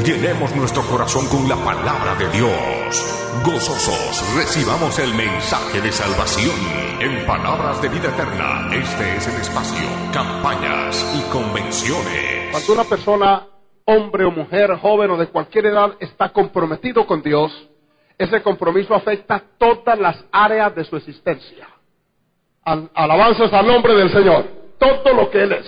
[0.00, 3.18] Llenemos nuestro corazón con la palabra de Dios.
[3.44, 6.56] Gozosos recibamos el mensaje de salvación.
[6.98, 12.50] En Palabras de Vida Eterna, este es el espacio, campañas y convenciones.
[12.50, 13.46] Cuando una persona,
[13.84, 17.52] hombre o mujer, joven o de cualquier edad, está comprometido con Dios,
[18.18, 21.68] ese compromiso afecta todas las áreas de su existencia.
[22.64, 24.46] Al- alabanzas al nombre del Señor.
[24.78, 25.66] Todo lo que Él es.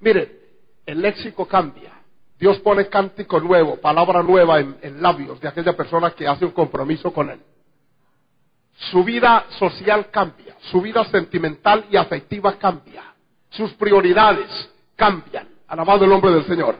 [0.00, 0.38] Mire,
[0.86, 1.94] el léxico cambia.
[2.38, 6.52] Dios pone cántico nuevo, palabra nueva en, en labios de aquella persona que hace un
[6.52, 7.40] compromiso con Él.
[8.90, 13.02] Su vida social cambia, su vida sentimental y afectiva cambia,
[13.50, 15.48] sus prioridades cambian.
[15.66, 16.76] Alabado el nombre del Señor.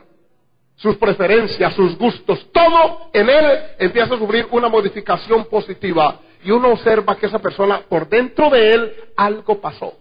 [0.77, 3.47] Sus preferencias, sus gustos, todo en Él
[3.79, 8.75] empieza a sufrir una modificación positiva y uno observa que esa persona, por dentro de
[8.75, 9.93] Él, algo pasó.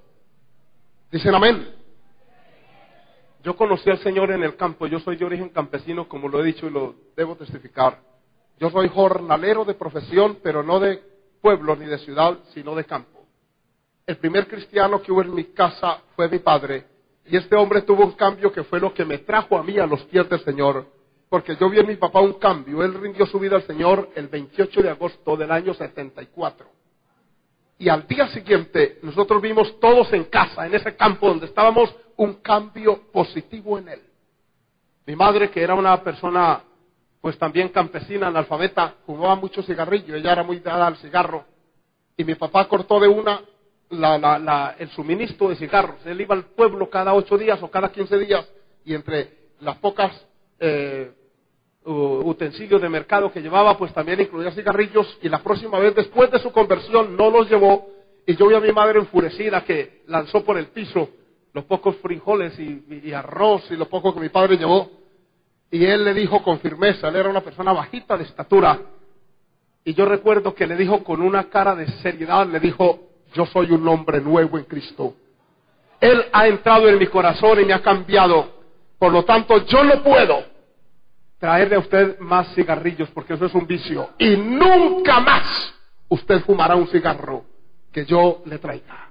[1.11, 1.76] Dicen amén.
[3.47, 6.43] Yo conocí al Señor en el campo, yo soy de origen campesino, como lo he
[6.43, 7.97] dicho y lo debo testificar.
[8.59, 11.01] Yo soy jornalero de profesión, pero no de
[11.41, 13.25] pueblo ni de ciudad, sino de campo.
[14.05, 16.87] El primer cristiano que hubo en mi casa fue mi padre,
[17.25, 19.87] y este hombre tuvo un cambio que fue lo que me trajo a mí a
[19.87, 20.85] los pies del Señor,
[21.29, 22.83] porque yo vi en mi papá un cambio.
[22.83, 26.67] Él rindió su vida al Señor el 28 de agosto del año 74.
[27.79, 32.33] Y al día siguiente nosotros vimos todos en casa, en ese campo donde estábamos, un
[32.35, 34.01] cambio positivo en él.
[35.05, 36.61] Mi madre, que era una persona
[37.21, 41.45] pues también campesina, analfabeta, fumaba mucho cigarrillo, ella era muy dada al cigarro.
[42.15, 43.41] Y mi papá cortó de una
[43.89, 46.05] la- la- la- el suministro de cigarros.
[46.05, 48.45] Él iba al pueblo cada ocho días o cada quince días
[48.85, 50.11] y entre las pocas
[50.59, 51.11] eh,
[51.85, 56.39] utensilios de mercado que llevaba, pues también incluía cigarrillos y la próxima vez después de
[56.39, 57.87] su conversión no los llevó
[58.25, 61.09] y yo vi a mi madre enfurecida que lanzó por el piso
[61.53, 64.89] los pocos frijoles y, arroz y lo poco que mi padre llevó
[65.71, 68.79] y él le dijo con firmeza, él era una persona bajita de estatura
[69.83, 73.71] y yo recuerdo que le dijo con una cara de seriedad, le dijo, yo soy
[73.71, 75.15] un hombre nuevo en Cristo.
[76.01, 78.51] Él ha entrado en mi corazón y me ha cambiado.
[78.99, 80.43] Por lo tanto, yo no puedo
[81.39, 84.09] traerle a usted más cigarrillos porque eso es un vicio.
[84.17, 85.73] Y nunca más
[86.09, 87.45] usted fumará un cigarro
[87.91, 89.06] que yo le traiga.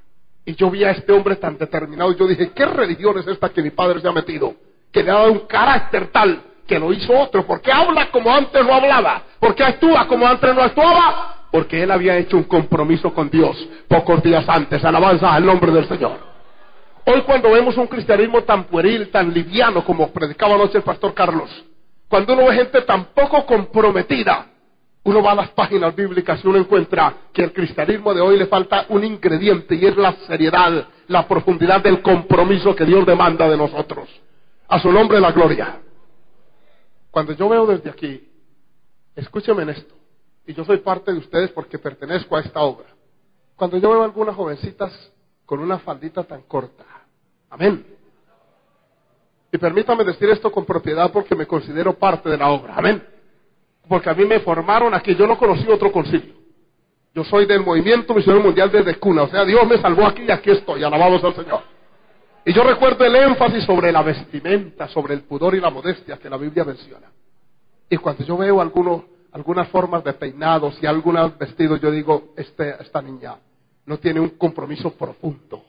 [0.46, 3.48] Y yo vi a este hombre tan determinado y yo dije, ¿qué religión es esta
[3.48, 4.54] que mi padre se ha metido?
[4.92, 7.44] Que le ha dado un carácter tal que lo hizo otro.
[7.46, 9.22] porque habla como antes no hablaba?
[9.40, 11.48] porque actúa como antes no actuaba?
[11.50, 13.56] Porque él había hecho un compromiso con Dios
[13.88, 14.84] pocos días antes.
[14.84, 16.18] Alabanza al nombre del Señor.
[17.04, 21.50] Hoy cuando vemos un cristianismo tan pueril, tan liviano como predicaba anoche el pastor Carlos,
[22.08, 24.46] cuando uno ve gente tan poco comprometida,
[25.06, 28.46] uno va a las páginas bíblicas y uno encuentra que el cristianismo de hoy le
[28.46, 33.56] falta un ingrediente y es la seriedad, la profundidad del compromiso que Dios demanda de
[33.56, 34.08] nosotros.
[34.66, 35.80] A su nombre la gloria.
[37.12, 38.28] Cuando yo veo desde aquí,
[39.14, 39.94] escúcheme en esto,
[40.44, 42.88] y yo soy parte de ustedes porque pertenezco a esta obra.
[43.54, 44.92] Cuando yo veo algunas jovencitas
[45.44, 46.84] con una faldita tan corta,
[47.48, 47.86] amén.
[49.52, 53.15] Y permítame decir esto con propiedad porque me considero parte de la obra, amén.
[53.88, 56.34] Porque a mí me formaron aquí, yo no conocí otro concilio.
[57.14, 60.30] Yo soy del movimiento misionero mundial desde cuna, o sea, Dios me salvó aquí y
[60.30, 61.62] aquí estoy, alabamos al Señor.
[62.44, 66.28] Y yo recuerdo el énfasis sobre la vestimenta, sobre el pudor y la modestia que
[66.28, 67.10] la Biblia menciona.
[67.88, 68.60] Y cuando yo veo
[69.32, 73.36] algunas formas de peinados y algunos vestidos, yo digo, este, esta niña
[73.86, 75.64] no tiene un compromiso profundo.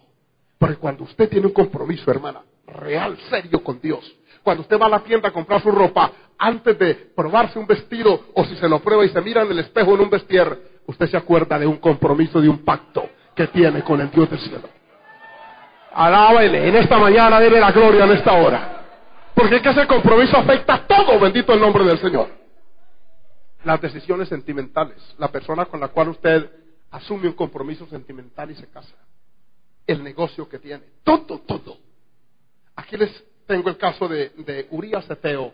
[0.57, 4.03] Porque cuando usted tiene un compromiso, hermana, real, serio con Dios,
[4.47, 8.28] cuando usted va a la tienda a comprar su ropa, antes de probarse un vestido,
[8.34, 11.05] o si se lo prueba y se mira en el espejo en un vestier, usted
[11.08, 14.70] se acuerda de un compromiso, de un pacto que tiene con el Dios del cielo.
[15.91, 18.85] Alábele, en esta mañana debe la gloria en esta hora.
[19.35, 22.29] Porque es que ese compromiso afecta todo, bendito el nombre del Señor.
[23.66, 26.49] Las decisiones sentimentales, la persona con la cual usted
[26.91, 28.96] asume un compromiso sentimental y se casa.
[29.85, 31.79] El negocio que tiene, todo, todo.
[32.78, 33.11] Aquí les
[33.47, 35.53] tengo el caso de, de Urias Eteo,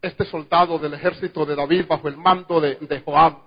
[0.00, 3.38] este soldado del ejército de David bajo el mando de, Joab,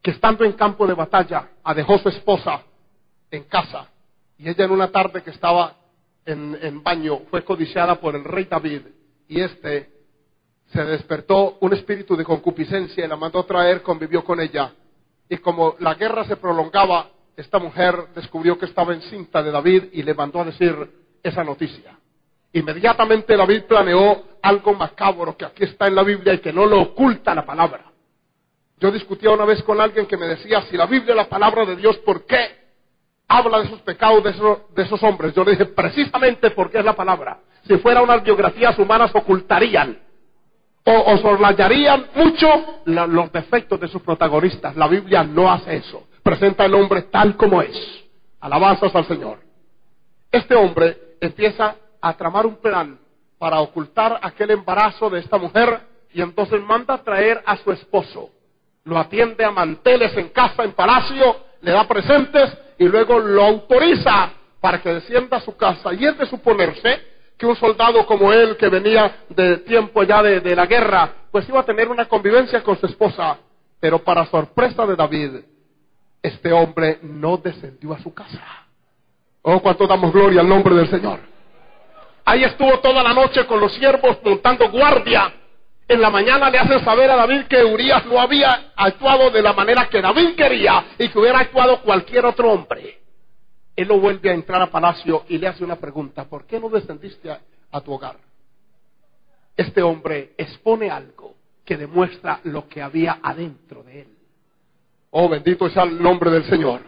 [0.00, 2.62] que estando en campo de batalla, dejó su esposa
[3.30, 3.88] en casa
[4.38, 5.74] y ella en una tarde que estaba
[6.24, 8.82] en, en baño fue codiciada por el rey David
[9.28, 9.90] y este
[10.72, 14.72] se despertó un espíritu de concupiscencia y la mandó a traer, convivió con ella.
[15.28, 20.02] Y como la guerra se prolongaba, esta mujer descubrió que estaba encinta de David y
[20.02, 20.74] le mandó a decir
[21.22, 21.96] esa noticia.
[22.54, 26.80] Inmediatamente David planeó algo macabro que aquí está en la Biblia y que no lo
[26.80, 27.82] oculta la palabra.
[28.78, 31.64] Yo discutía una vez con alguien que me decía, si la Biblia es la palabra
[31.64, 32.38] de Dios, ¿por qué
[33.26, 35.34] habla de esos pecados de esos, hombres?
[35.34, 37.40] Yo le dije, precisamente porque es la palabra.
[37.66, 39.98] Si fuera unas biografías humanas, ocultarían
[40.84, 42.48] o, soslayarían mucho
[42.84, 44.76] los defectos de sus protagonistas.
[44.76, 46.06] La Biblia no hace eso.
[46.22, 47.76] Presenta al hombre tal como es.
[48.40, 49.38] Alabanzas al Señor.
[50.30, 52.98] Este hombre empieza a tramar un plan
[53.38, 55.80] para ocultar aquel embarazo de esta mujer
[56.12, 58.28] y entonces manda a traer a su esposo.
[58.84, 64.32] Lo atiende a manteles en casa, en palacio, le da presentes y luego lo autoriza
[64.60, 65.94] para que descienda a su casa.
[65.94, 67.00] Y es de suponerse
[67.38, 71.48] que un soldado como él, que venía de tiempo ya de, de la guerra, pues
[71.48, 73.38] iba a tener una convivencia con su esposa.
[73.80, 75.36] Pero para sorpresa de David,
[76.22, 78.42] este hombre no descendió a su casa.
[79.40, 81.33] Oh, cuánto damos gloria al nombre del Señor.
[82.24, 85.32] Ahí estuvo toda la noche con los siervos montando guardia.
[85.86, 89.52] En la mañana le hacen saber a David que Urias no había actuado de la
[89.52, 93.00] manera que David quería y que hubiera actuado cualquier otro hombre.
[93.76, 96.24] Él lo vuelve a entrar a palacio y le hace una pregunta.
[96.24, 97.40] ¿Por qué no descendiste a,
[97.72, 98.16] a tu hogar?
[99.56, 101.34] Este hombre expone algo
[101.64, 104.08] que demuestra lo que había adentro de él.
[105.10, 106.80] Oh, bendito sea el nombre del Señor.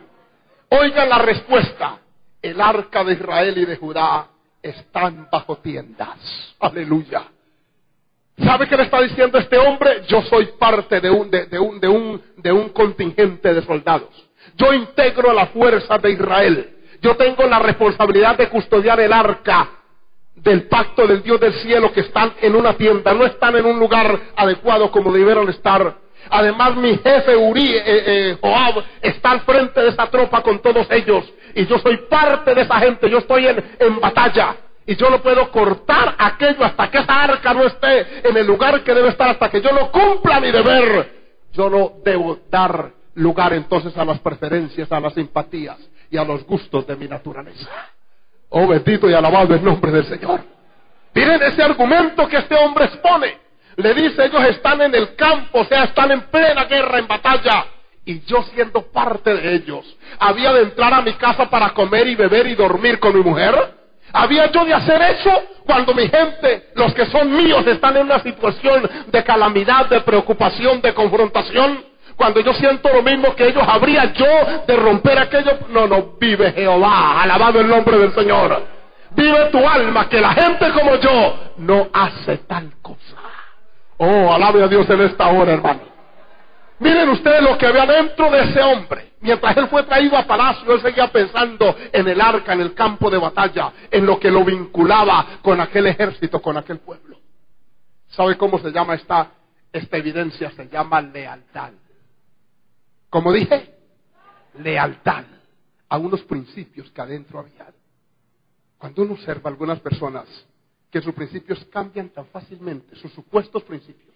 [0.71, 2.01] Oigan la respuesta.
[2.41, 4.29] El arca de Israel y de Judá
[4.71, 6.55] están bajo tiendas.
[6.61, 7.25] Aleluya.
[8.39, 10.03] ¿Sabe qué le está diciendo este hombre?
[10.09, 14.11] Yo soy parte de un, de, un, de un, de un contingente de soldados.
[14.57, 16.77] Yo integro a la fuerza de Israel.
[17.01, 19.71] Yo tengo la responsabilidad de custodiar el arca
[20.35, 23.79] del pacto del Dios del cielo que están en una tienda, no están en un
[23.79, 25.97] lugar adecuado como debieron estar.
[26.31, 30.87] Además, mi jefe Uri, eh, eh, Joab, está al frente de esa tropa con todos
[30.91, 31.25] ellos.
[31.55, 34.57] Y yo soy parte de esa gente, yo estoy en, en batalla.
[34.87, 38.85] Y yo no puedo cortar aquello hasta que esa arca no esté en el lugar
[38.85, 41.13] que debe estar, hasta que yo no cumpla mi deber.
[41.53, 45.79] Yo no debo dar lugar entonces a las preferencias, a las simpatías
[46.11, 47.71] y a los gustos de mi naturaleza.
[48.51, 50.41] Oh, bendito y alabado el nombre del Señor.
[51.15, 53.46] Miren ese argumento que este hombre expone.
[53.77, 57.67] Le dice, ellos están en el campo, o sea, están en plena guerra, en batalla.
[58.07, 59.85] Y yo siendo parte de ellos,
[60.19, 63.55] había de entrar a mi casa para comer y beber y dormir con mi mujer.
[64.13, 65.31] ¿Había yo de hacer eso
[65.67, 70.81] cuando mi gente, los que son míos, están en una situación de calamidad, de preocupación,
[70.81, 71.85] de confrontación?
[72.17, 75.59] Cuando yo siento lo mismo que ellos, ¿habría yo de romper aquello?
[75.69, 78.63] No, no, vive Jehová, alabado el nombre del Señor.
[79.11, 83.26] Vive tu alma, que la gente como yo no hace tal cosa.
[83.99, 85.81] Oh, alabe a Dios en esta hora, hermano.
[86.79, 89.13] Miren ustedes lo que había dentro de ese hombre.
[89.21, 93.11] Mientras él fue traído a palacio, él seguía pensando en el arca, en el campo
[93.11, 97.19] de batalla, en lo que lo vinculaba con aquel ejército, con aquel pueblo.
[98.09, 99.31] ¿Sabe cómo se llama esta,
[99.73, 100.51] evidencia?
[100.51, 101.73] Se llama lealtad.
[103.09, 103.75] Como dije,
[104.59, 105.25] lealtad
[105.89, 107.67] a unos principios que adentro había.
[108.77, 110.27] Cuando uno observa a algunas personas
[110.91, 114.15] que sus principios cambian tan fácilmente, sus supuestos principios,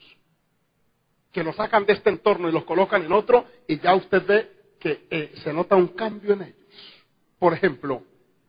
[1.32, 4.50] que los sacan de este entorno y los colocan en otro, y ya usted ve
[4.78, 7.04] que eh, se nota un cambio en ellos.
[7.38, 8.02] Por ejemplo,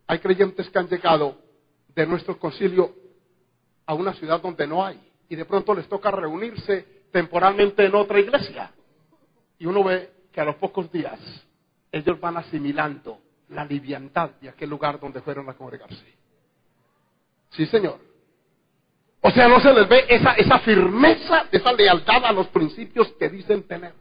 [0.07, 1.37] hay creyentes que han llegado
[1.93, 2.95] de nuestro concilio
[3.85, 4.99] a una ciudad donde no hay,
[5.29, 8.71] y de pronto les toca reunirse temporalmente en otra iglesia.
[9.59, 11.19] Y uno ve que a los pocos días
[11.91, 16.05] ellos van asimilando la liviandad de aquel lugar donde fueron a congregarse.
[17.49, 18.10] Sí, Señor.
[19.21, 23.29] O sea, no se les ve esa, esa firmeza, esa lealtad a los principios que
[23.29, 23.93] dicen tener.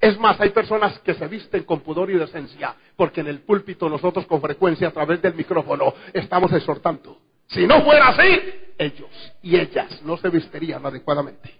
[0.00, 3.88] Es más, hay personas que se visten con pudor y decencia, porque en el púlpito
[3.88, 7.18] nosotros con frecuencia a través del micrófono estamos exhortando.
[7.46, 8.40] Si no fuera así,
[8.78, 11.54] ellos y ellas no se vistirían adecuadamente.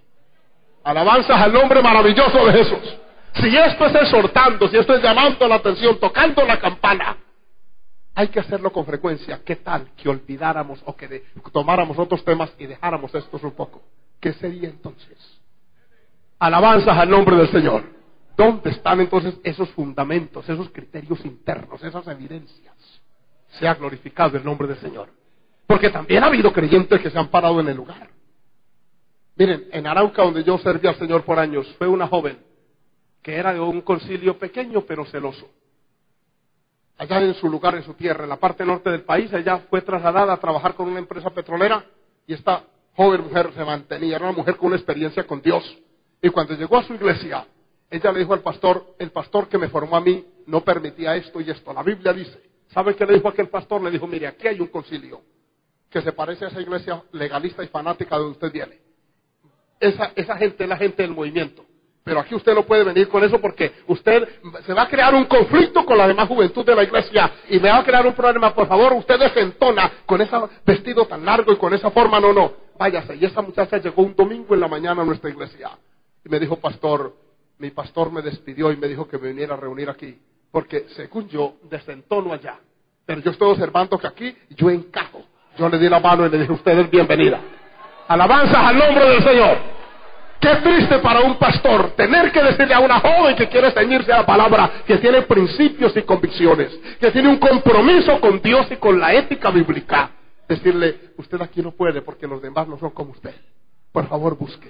[0.85, 2.97] Alabanzas al nombre maravilloso de Jesús.
[3.35, 7.16] Si esto es exhortando, si esto es llamando la atención, tocando la campana,
[8.14, 9.40] hay que hacerlo con frecuencia.
[9.45, 13.83] ¿Qué tal que olvidáramos o que tomáramos otros temas y dejáramos estos un poco?
[14.21, 15.19] ¿Qué sería entonces?
[16.38, 17.85] Alabanzas al nombre del Señor.
[18.37, 22.75] ¿Dónde están entonces esos fundamentos, esos criterios internos, esas evidencias?
[23.59, 25.09] Sea glorificado el nombre del Señor.
[25.66, 28.11] Porque también ha habido creyentes que se han parado en el lugar.
[29.37, 32.38] Miren, en Arauca, donde yo serví al Señor por años, fue una joven
[33.23, 35.49] que era de un concilio pequeño pero celoso.
[37.02, 39.82] Allá en su lugar, en su tierra, en la parte norte del país, ella fue
[39.82, 41.85] trasladada a trabajar con una empresa petrolera
[42.28, 42.62] y esta
[42.94, 45.64] joven mujer se mantenía, era una mujer con una experiencia con Dios.
[46.23, 47.44] Y cuando llegó a su iglesia,
[47.90, 51.40] ella le dijo al pastor, el pastor que me formó a mí no permitía esto
[51.40, 51.73] y esto.
[51.73, 53.82] La Biblia dice, ¿sabe qué le dijo aquel pastor?
[53.82, 55.23] Le dijo, mire, aquí hay un concilio
[55.90, 58.78] que se parece a esa iglesia legalista y fanática de donde usted viene.
[59.80, 61.64] Esa, esa gente es la gente del movimiento.
[62.04, 64.26] Pero aquí usted no puede venir con eso porque usted
[64.66, 67.68] se va a crear un conflicto con la demás juventud de la iglesia y me
[67.68, 68.52] va a crear un problema.
[68.54, 72.18] Por favor, usted desentona con ese vestido tan largo y con esa forma.
[72.18, 73.14] No, no, váyase.
[73.16, 75.71] Y esa muchacha llegó un domingo en la mañana a nuestra iglesia
[76.25, 77.14] y me dijo, pastor,
[77.59, 80.18] mi pastor me despidió y me dijo que me viniera a reunir aquí
[80.52, 82.59] porque según yo desentono allá.
[83.04, 85.25] Pero yo estoy observando que aquí yo encajo.
[85.59, 87.40] Yo le di la mano y le dije, usted es bienvenida.
[88.06, 89.72] Alabanzas al nombre del Señor.
[90.43, 94.19] Qué triste para un pastor tener que decirle a una joven que quiere ceñirse a
[94.19, 98.99] la palabra, que tiene principios y convicciones, que tiene un compromiso con Dios y con
[98.99, 100.11] la ética bíblica,
[100.49, 103.37] decirle, usted aquí no puede porque los demás no son como usted.
[103.93, 104.69] Por favor, busque.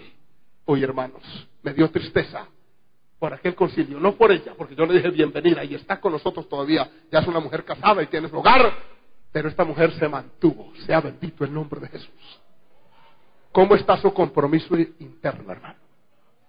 [0.66, 1.22] Hoy, hermanos,
[1.62, 2.46] me dio tristeza
[3.18, 6.50] por aquel concilio, no por ella, porque yo le dije bienvenida y está con nosotros
[6.50, 6.86] todavía.
[7.10, 8.70] Ya es una mujer casada y tiene su hogar,
[9.32, 10.70] pero esta mujer se mantuvo.
[10.84, 12.41] Sea bendito el nombre de Jesús.
[13.52, 15.76] ¿Cómo está su compromiso interno, hermano?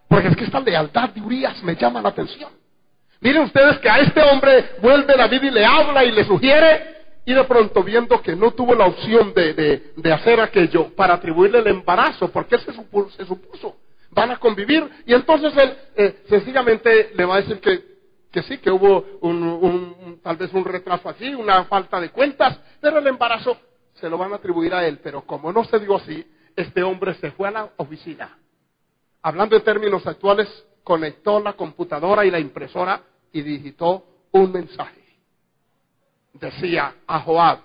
[0.08, 2.52] Porque es que esta lealtad de Urias me llama la atención.
[3.20, 6.94] Miren ustedes que a este hombre vuelve David y le habla y le sugiere,
[7.26, 11.68] y de pronto viendo que no tuvo la opción de, hacer aquello para atribuirle el
[11.68, 13.78] embarazo, porque él se supuso,
[14.12, 18.72] van a convivir, y entonces él eh, sencillamente le va a decir que, sí, que
[18.72, 23.58] hubo un, tal vez un retraso allí, una falta de cuentas, pero el embarazo
[23.94, 27.14] se lo van a atribuir a él, pero como no se dio así, este hombre
[27.16, 28.38] se fue a la oficina.
[29.22, 30.48] Hablando en términos actuales,
[30.84, 35.02] conectó la computadora y la impresora y digitó un mensaje.
[36.34, 37.60] Decía a Joab,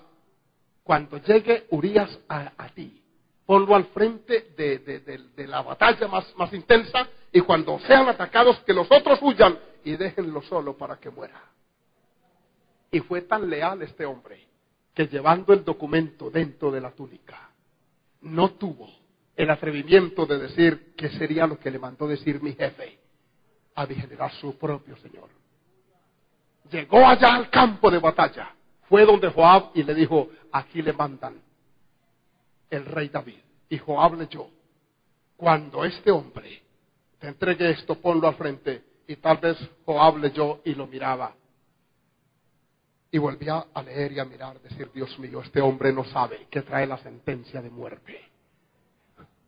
[0.83, 3.03] cuando llegue Urias a, ti,
[3.45, 8.87] ponlo al frente de, la batalla más, más intensa y cuando sean atacados que los
[8.91, 11.41] otros huyan y déjenlo solo para que muera.
[12.91, 14.47] Y fue tan leal este hombre
[14.93, 17.48] que llevando el documento dentro de la túnica,
[18.21, 18.89] no tuvo
[19.35, 22.99] el atrevimiento de decir qué sería lo que le mandó decir mi jefe
[23.75, 25.29] a mi general su propio Señor.
[26.69, 28.53] Llegó allá al campo de batalla,
[28.89, 31.41] fue donde Joab y le dijo, aquí le mandan
[32.69, 33.39] el rey David.
[33.69, 34.47] Y Joab leyó,
[35.37, 36.61] cuando este hombre
[37.19, 38.83] te entregue esto, ponlo al frente.
[39.07, 41.35] Y tal vez Joab leyó y lo miraba.
[43.11, 46.61] Y volvía a leer y a mirar, decir, Dios mío, este hombre no sabe que
[46.61, 48.29] trae la sentencia de muerte.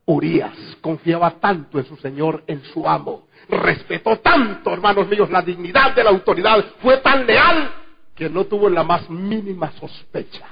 [0.06, 5.94] Urias confiaba tanto en su Señor, en su amo, respetó tanto, hermanos míos, la dignidad
[5.96, 7.72] de la autoridad, fue tan leal
[8.16, 10.48] que no tuvo la más mínima sospecha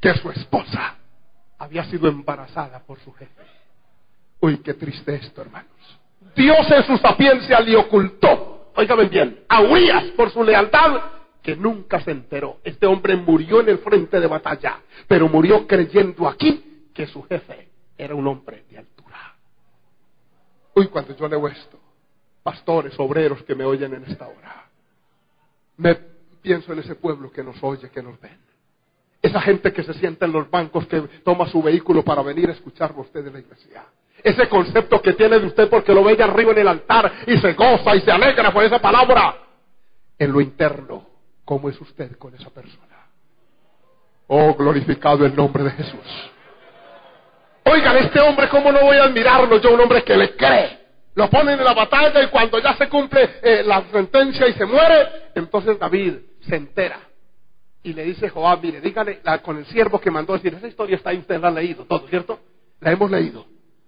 [0.00, 0.96] que su esposa
[1.58, 3.42] había sido embarazada por su jefe.
[4.40, 5.70] Uy, qué triste esto, hermanos.
[6.34, 11.15] Dios en su sapiencia le ocultó, oígame bien, a Urias por su lealtad
[11.46, 12.58] que nunca se enteró.
[12.64, 17.68] Este hombre murió en el frente de batalla, pero murió creyendo aquí que su jefe
[17.96, 19.36] era un hombre de altura.
[20.74, 21.78] Uy, cuando yo leo esto,
[22.42, 24.66] pastores, obreros que me oyen en esta hora,
[25.76, 25.94] me
[26.42, 28.40] pienso en ese pueblo que nos oye, que nos ven.
[29.22, 32.54] Esa gente que se sienta en los bancos, que toma su vehículo para venir a
[32.54, 33.84] escucharlo usted en la iglesia.
[34.20, 37.52] Ese concepto que tiene de usted porque lo ve arriba en el altar y se
[37.52, 39.36] goza y se alegra por esa palabra.
[40.18, 41.15] En lo interno,
[41.46, 43.06] ¿Cómo es usted con esa persona?
[44.26, 46.30] Oh, glorificado el nombre de Jesús.
[47.64, 49.60] Oigan, este hombre, ¿cómo no voy a admirarlo?
[49.60, 50.86] Yo, un hombre que le cree.
[51.14, 54.66] Lo ponen en la batalla y cuando ya se cumple eh, la sentencia y se
[54.66, 56.98] muere, entonces David se entera.
[57.84, 61.10] Y le dice Joab, mire, dígale con el siervo que mandó decir, esa historia está
[61.10, 62.40] ahí, usted la ha leído, todo, ¿cierto?
[62.80, 63.46] La hemos leído.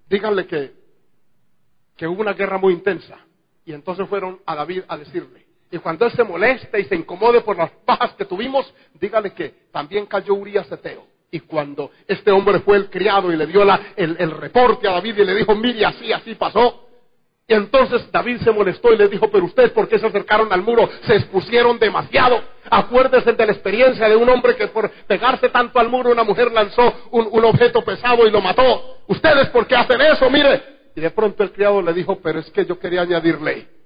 [0.09, 0.73] Díganle que,
[1.97, 3.19] que hubo una guerra muy intensa.
[3.65, 7.43] Y entonces fueron a David a decirle, y cuando él se moleste y se incomode
[7.43, 11.07] por las bajas que tuvimos, dígale que también cayó Urias Eteo.
[11.31, 13.63] Y cuando este hombre fue el criado y le dio
[13.97, 16.87] el, reporte a David y le dijo, mire, así, así pasó.
[17.47, 20.63] Y entonces David se molestó y le dijo, pero ustedes, ¿por qué se acercaron al
[20.63, 20.89] muro?
[21.03, 22.43] Se expusieron demasiado.
[22.71, 26.51] Acuérdense de la experiencia de un hombre que por pegarse tanto al muro una mujer
[26.51, 29.01] lanzó un, un objeto pesado y lo mató.
[29.07, 30.31] ¿Ustedes por qué hacen eso?
[30.31, 30.79] Mire.
[30.97, 33.78] Y de pronto el criado le dijo, pero es que yo quería añadirle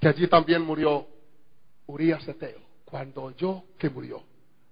[0.00, 1.06] que allí también murió
[1.86, 4.22] Urias Eteo, cuando oyó que murió.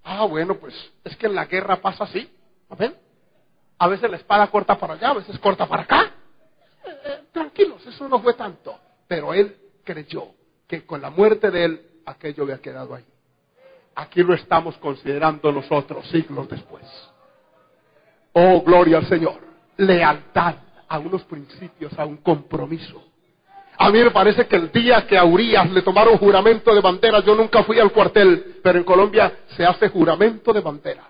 [0.03, 2.29] Ah, bueno, pues es que en la guerra pasa así.
[2.77, 2.95] ¿Ven?
[3.77, 6.11] A veces la espada corta para allá, a veces corta para acá.
[7.31, 8.77] Tranquilos, eso no fue tanto.
[9.07, 10.27] Pero él creyó
[10.67, 13.05] que con la muerte de él aquello había quedado ahí.
[13.95, 16.83] Aquí lo estamos considerando nosotros siglos después.
[18.33, 19.39] Oh, gloria al Señor.
[19.77, 20.55] lealtad
[20.87, 23.03] a unos principios, a un compromiso.
[23.77, 27.19] A mí me parece que el día que a Urias le tomaron juramento de bandera,
[27.19, 31.03] yo nunca fui al cuartel, pero en Colombia se hace juramento de bandera.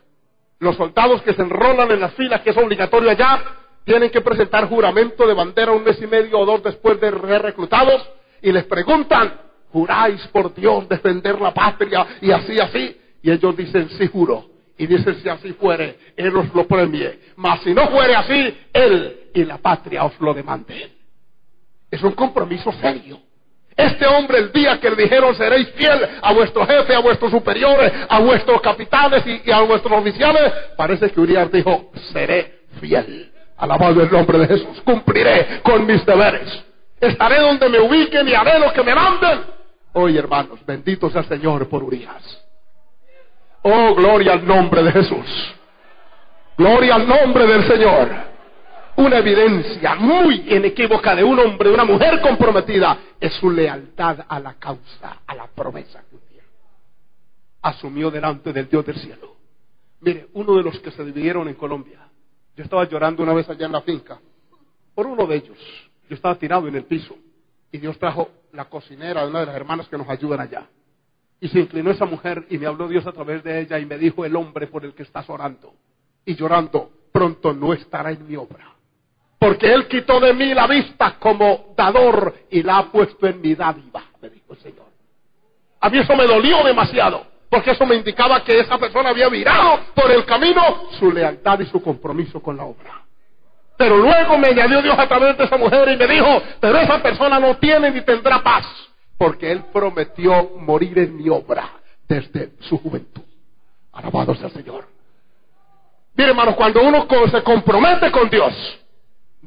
[0.59, 3.43] Los soldados que se enrolan en las filas, que es obligatorio allá,
[3.83, 7.41] tienen que presentar juramento de bandera un mes y medio o dos después de ser
[7.41, 8.09] reclutados
[8.41, 9.33] y les preguntan,
[9.71, 12.97] ¿juráis por Dios defender la patria y así, así?
[13.21, 14.45] Y ellos dicen, sí juro.
[14.77, 17.19] Y dicen, si así fuere, Él os lo premie.
[17.37, 20.91] Mas si no fuere así, Él y la patria os lo demanden.
[21.95, 23.17] Es un compromiso serio.
[23.73, 27.89] Este hombre el día que le dijeron seréis fiel a vuestro jefe, a vuestros superiores,
[28.09, 33.31] a vuestros capitanes y, a vuestros oficiales, parece que Urias dijo, seré fiel.
[33.55, 36.65] Alabado el nombre de Jesús, cumpliré con mis deberes.
[36.99, 39.39] Estaré donde me ubiquen y haré lo que me manden.
[39.93, 42.43] Hoy, hermanos, bendito sea el Señor por Urias.
[43.61, 45.55] Oh, gloria al nombre de Jesús.
[46.57, 48.34] Gloria al nombre del Señor
[48.97, 54.39] una evidencia muy inequívoca de un hombre, de una mujer comprometida, es su lealtad a
[54.39, 56.21] la causa, a la promesa que un
[57.61, 59.35] asumió delante del Dios del cielo.
[60.01, 62.07] Mire, uno de los que se dividieron en Colombia,
[62.55, 64.19] yo estaba llorando una vez allá en la finca,
[64.93, 65.57] por uno de ellos,
[66.07, 67.17] yo estaba tirado en el piso,
[67.71, 70.69] y Dios trajo la cocinera de una de las hermanas que nos ayudan allá.
[71.41, 73.97] Y se inclinó esa mujer y me habló Dios a través de ella y me
[73.97, 75.73] dijo el hombre por el que estás orando.
[76.23, 78.74] Y llorando, pronto no estará en mi obra
[79.45, 83.53] porque Él quitó de mí la vista como dador y la ha puesto en mi
[83.53, 84.87] dádiva, me dijo el Señor.
[85.81, 89.81] A mí eso me dolió demasiado, porque eso me indicaba que esa persona había virado
[89.93, 93.03] por el camino su lealtad y su compromiso con la obra.
[93.77, 97.03] Pero luego me añadió Dios a través de esa mujer y me dijo, pero esa
[97.03, 98.65] persona no tiene ni tendrá paz,
[99.15, 101.69] porque Él prometió morir en mi obra
[102.07, 103.21] desde su juventud.
[103.93, 104.87] Alabado sea el Señor.
[106.15, 108.81] Mire, hermanos, cuando uno se compromete con Dios,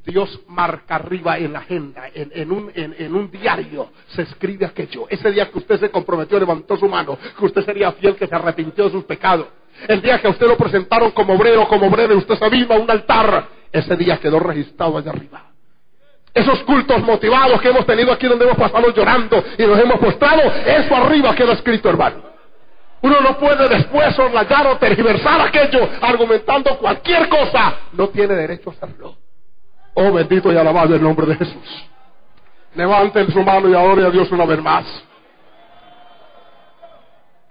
[0.09, 5.07] Dios marca arriba en la agenda, en, un, diario, se escribe aquello.
[5.11, 8.35] Ese día que usted se comprometió, levantó su mano, que usted sería fiel, que se
[8.35, 9.49] arrepintió de sus pecados.
[9.87, 12.79] El día que a usted lo presentaron como obrero, como obrero, usted se vino a
[12.79, 15.43] un altar, ese día quedó registrado allá arriba.
[16.33, 20.41] Esos cultos motivados que hemos tenido aquí donde hemos pasado llorando y nos hemos postrado,
[20.41, 22.23] eso arriba quedó escrito, hermano.
[23.03, 27.75] Uno no puede después soslayar o tergiversar aquello argumentando cualquier cosa.
[27.93, 29.28] No tiene derecho a hacerlo.
[30.01, 31.91] Oh, bendito y alabado el nombre de Jesús.
[32.77, 34.87] Levanten su mano y adore a Dios una vez más.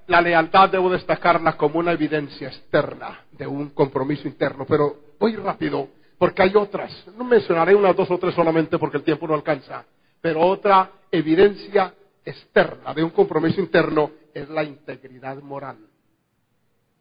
[0.08, 5.90] La lealtad debo destacarla como una evidencia externa de un compromiso interno, pero voy rápido
[6.18, 7.06] porque hay otras.
[7.18, 9.84] No mencionaré unas dos o tres solamente porque el tiempo no alcanza,
[10.22, 15.80] pero otra evidencia externa de un compromiso interno es la integridad moral.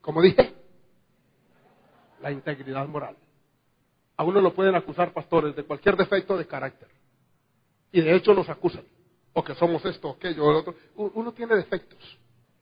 [0.00, 0.52] Como dije,
[2.20, 3.14] la integridad moral.
[4.16, 6.88] A uno lo pueden acusar pastores de cualquier defecto de carácter.
[7.92, 8.85] Y de hecho nos acusan.
[9.33, 10.74] O que somos esto, aquello, o otro.
[10.96, 12.18] Uno tiene defectos.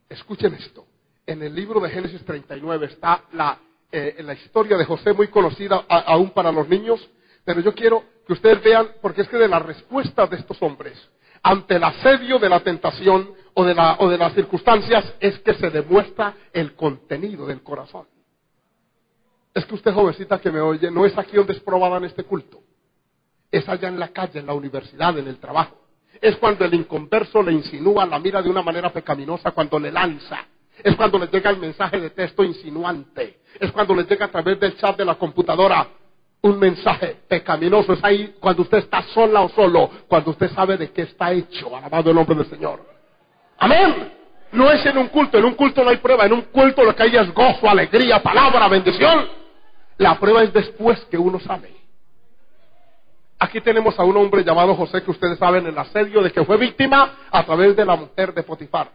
[0.08, 0.86] Escuchen esto.
[1.26, 3.58] En el libro de Génesis 39 está la,
[3.90, 7.08] eh, la historia de José muy conocida aún para los niños.
[7.44, 10.98] Pero yo quiero que ustedes vean, porque es que de la respuesta de estos hombres
[11.44, 15.54] ante el asedio de la tentación o de, la, o de las circunstancias es que
[15.54, 18.06] se demuestra el contenido del corazón.
[19.54, 22.24] Es que usted, jovencita que me oye, no es aquí donde es probada en este
[22.24, 22.60] culto.
[23.50, 25.76] Es allá en la calle, en la universidad, en el trabajo.
[26.20, 30.44] Es cuando el inconverso le insinúa la mira de una manera pecaminosa, cuando le lanza.
[30.82, 33.42] Es cuando le llega el mensaje de texto insinuante.
[33.60, 35.86] Es cuando le llega a través del chat de la computadora
[36.42, 37.92] un mensaje pecaminoso.
[37.92, 41.76] Es ahí cuando usted está sola o solo, cuando usted sabe de qué está hecho.
[41.76, 42.84] Alabado el nombre del Señor.
[43.58, 44.12] Amén.
[44.50, 46.94] No es en un culto, en un culto no hay prueba, en un culto lo
[46.94, 49.43] que hay es gozo, alegría, palabra, bendición.
[49.98, 51.74] La prueba es después que uno sale.
[53.38, 56.56] Aquí tenemos a un hombre llamado José que ustedes saben el asedio de que fue
[56.56, 58.90] víctima a través de la mujer de Potifar.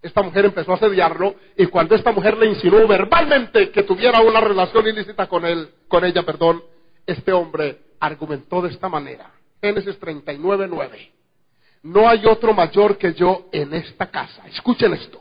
[0.00, 4.40] Esta mujer empezó a asediarlo y cuando esta mujer le insinuó verbalmente que tuviera una
[4.40, 6.62] relación ilícita con él, con ella, perdón,
[7.06, 9.30] este hombre argumentó de esta manera.
[9.60, 11.12] Génesis 39, 9.
[11.84, 14.46] No hay otro mayor que yo en esta casa.
[14.48, 15.20] Escuchen esto.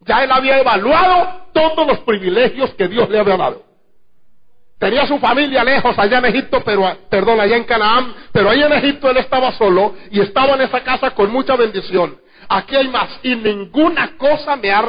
[0.00, 3.63] Ya él había evaluado todos los privilegios que Dios le había dado.
[4.78, 8.72] Tenía su familia lejos allá en Egipto, pero, perdón, allá en Canaán, pero ahí en
[8.72, 12.18] Egipto él estaba solo y estaba en esa casa con mucha bendición.
[12.48, 14.84] Aquí hay más y ninguna cosa me ha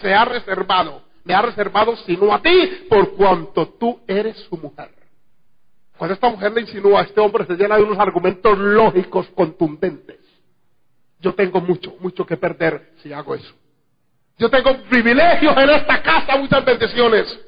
[0.00, 4.90] se ha reservado, me ha reservado sino a ti por cuanto tú eres su mujer.
[5.98, 10.16] Cuando esta mujer le insinúa a este hombre se llena de unos argumentos lógicos contundentes.
[11.18, 13.54] Yo tengo mucho, mucho que perder si hago eso.
[14.38, 17.38] Yo tengo privilegios en esta casa, muchas bendiciones.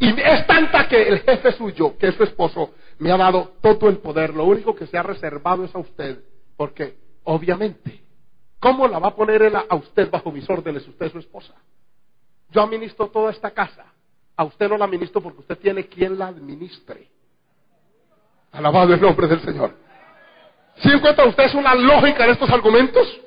[0.00, 3.90] Y es tanta que el jefe suyo, que es su esposo, me ha dado todo
[3.90, 4.34] el poder.
[4.34, 6.24] Lo único que se ha reservado es a usted.
[6.56, 8.02] Porque, obviamente,
[8.58, 11.54] ¿cómo la va a poner a usted bajo mis órdenes, usted es su esposa?
[12.50, 13.84] Yo administro toda esta casa.
[14.36, 17.06] A usted no la administro porque usted tiene quien la administre.
[18.52, 19.76] Alabado el nombre del Señor.
[20.76, 23.20] ¿Sí encuentra usted una lógica en estos argumentos?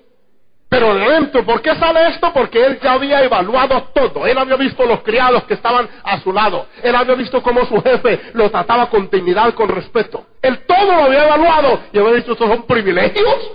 [0.73, 2.33] Pero dentro, ¿por qué sale esto?
[2.33, 4.25] Porque él ya había evaluado todo.
[4.25, 6.65] Él había visto los criados que estaban a su lado.
[6.81, 10.25] Él había visto cómo su jefe lo trataba con dignidad, con respeto.
[10.41, 13.51] Él todo lo había evaluado y había dicho, ¿estos son privilegios?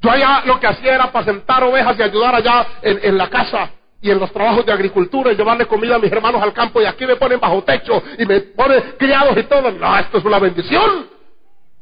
[0.00, 3.70] Yo allá lo que hacía era apacentar ovejas y ayudar allá en, en la casa
[4.00, 6.84] y en los trabajos de agricultura y llevarle comida a mis hermanos al campo y
[6.84, 9.72] aquí me ponen bajo techo y me ponen criados y todo.
[9.72, 11.08] No, esto es una bendición.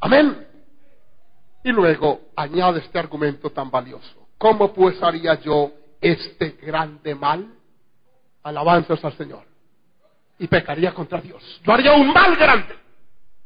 [0.00, 0.46] Amén.
[1.62, 4.24] Y luego añade este argumento tan valioso.
[4.44, 7.48] ¿Cómo pues haría yo este grande mal?
[8.42, 9.42] Alabanzas al Señor.
[10.38, 11.62] Y pecaría contra Dios.
[11.64, 12.74] Yo haría un mal grande.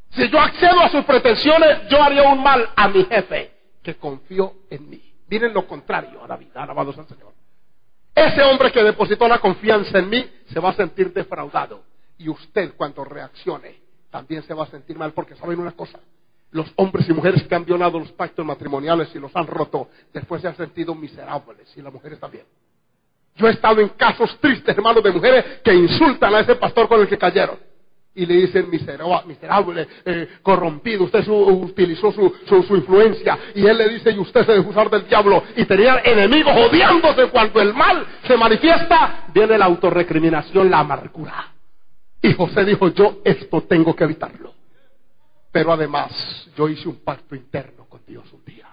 [0.09, 3.49] Si yo accedo a sus pretensiones, yo haría un mal a mi jefe
[3.81, 5.01] que confió en mí.
[5.29, 7.31] Miren lo contrario a la vida, alabados al Señor.
[8.13, 11.81] Ese hombre que depositó la confianza en mí se va a sentir defraudado.
[12.17, 13.79] Y usted cuando reaccione
[14.11, 15.97] también se va a sentir mal porque saben una cosa
[16.51, 20.41] los hombres y mujeres que han violado los pactos matrimoniales y los han roto, después
[20.41, 22.45] se han sentido miserables, y las mujeres también.
[23.35, 26.99] Yo he estado en casos tristes, hermanos, de mujeres que insultan a ese pastor con
[26.99, 27.57] el que cayeron.
[28.13, 33.37] Y le dicen miserable, eh, corrompido, usted utilizó su, su, influencia.
[33.55, 35.41] Y él le dice, y usted se dejó del diablo.
[35.55, 39.27] Y tenía enemigos odiándose cuando el mal se manifiesta.
[39.33, 41.53] Viene la autorrecriminación, la amargura.
[42.21, 44.58] Y José dijo, yo esto tengo que evitarlo.
[45.51, 48.67] Pero además, yo hice un pacto interno con Dios un día.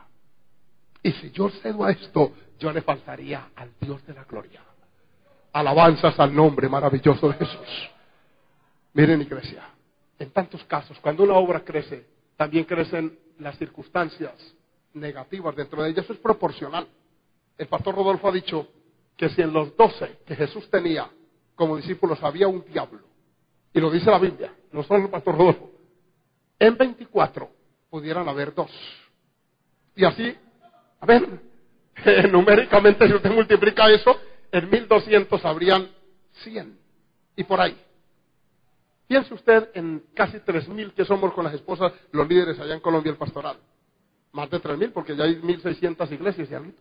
[1.02, 4.62] Y si yo cedo a esto, yo le faltaría al Dios de la gloria.
[5.52, 7.90] Alabanzas al nombre maravilloso de Jesús.
[8.92, 9.62] Miren, iglesia,
[10.18, 14.34] en tantos casos, cuando una obra crece, también crecen las circunstancias
[14.94, 16.02] negativas dentro de ella.
[16.02, 16.86] Eso es proporcional.
[17.56, 18.68] El pastor Rodolfo ha dicho
[19.16, 21.10] que si en los doce que Jesús tenía
[21.54, 23.00] como discípulos había un diablo,
[23.72, 25.70] y lo dice la Biblia, no solo el pastor Rodolfo,
[26.58, 27.50] en 24
[27.90, 28.70] pudieran haber dos.
[29.94, 30.36] Y así,
[31.00, 31.40] a ver,
[32.30, 34.16] numéricamente si usted multiplica eso,
[34.52, 35.88] en 1200 habrían
[36.42, 36.78] 100.
[37.36, 37.76] Y por ahí.
[39.06, 43.10] Piense usted en casi 3000 que somos con las esposas, los líderes allá en Colombia,
[43.10, 43.56] el pastoral.
[44.32, 46.72] Más de 3000 porque ya hay 1600 iglesias y algo.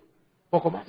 [0.50, 0.88] Poco más.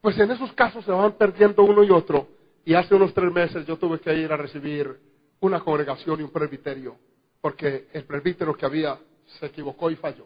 [0.00, 2.28] Pues en esos casos se van perdiendo uno y otro.
[2.64, 4.98] Y hace unos tres meses yo tuve que ir a recibir
[5.40, 6.96] una congregación y un presbiterio
[7.44, 8.98] porque el presbítero que había
[9.38, 10.24] se equivocó y falló.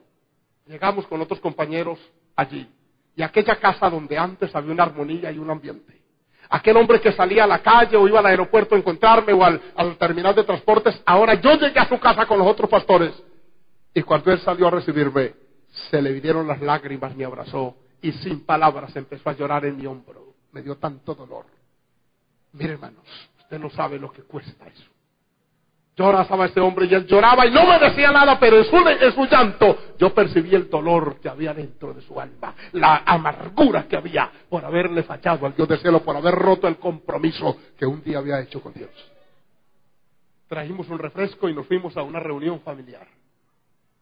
[0.66, 1.98] Llegamos con otros compañeros
[2.36, 2.64] allí,
[3.16, 6.00] y aquella casa donde antes había una armonía y un ambiente.
[6.48, 9.60] Aquel hombre que salía a la calle o iba al aeropuerto a encontrarme o al,
[9.98, 13.12] terminal de transportes, ahora yo llegué a su casa con los otros pastores.
[13.92, 15.34] Y cuando él salió a recibirme,
[15.90, 19.86] se le vinieron las lágrimas, me abrazó y sin palabras empezó a llorar en mi
[19.86, 20.34] hombro.
[20.52, 21.46] Me dio tanto dolor.
[22.52, 23.04] Mire, hermanos,
[23.40, 24.97] usted no sabe lo que cuesta eso.
[25.98, 28.76] Yo abrazaba ese hombre y él lloraba y no me decía nada, pero en su,
[28.76, 33.88] en su llanto yo percibí el dolor que había dentro de su alma, la amargura
[33.88, 37.84] que había por haberle fallado al Dios del cielo, por haber roto el compromiso que
[37.84, 38.90] un día había hecho con Dios.
[40.46, 43.08] Trajimos un refresco y nos fuimos a una reunión familiar.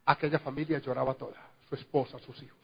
[0.05, 2.61] Aquella familia lloraba toda, su esposa, sus hijos.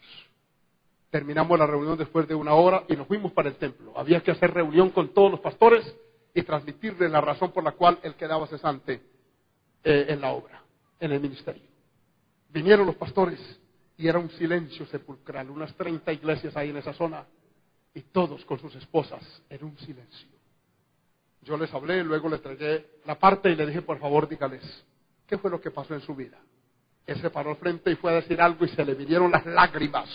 [1.08, 3.94] Terminamos la reunión después de una hora y nos fuimos para el templo.
[3.96, 5.96] Había que hacer reunión con todos los pastores
[6.34, 9.11] y transmitirle la razón por la cual él quedaba cesante
[9.84, 10.62] eh, en la obra,
[11.00, 11.62] en el ministerio.
[12.50, 13.40] Vinieron los pastores
[13.96, 17.24] y era un silencio sepulcral, unas 30 iglesias ahí en esa zona
[17.94, 20.28] y todos con sus esposas en un silencio.
[21.42, 24.62] Yo les hablé, luego les tragué la parte y le dije, por favor, dígales,
[25.26, 26.38] ¿qué fue lo que pasó en su vida?
[27.06, 29.44] Él se paró al frente y fue a decir algo y se le vinieron las
[29.44, 30.08] lágrimas.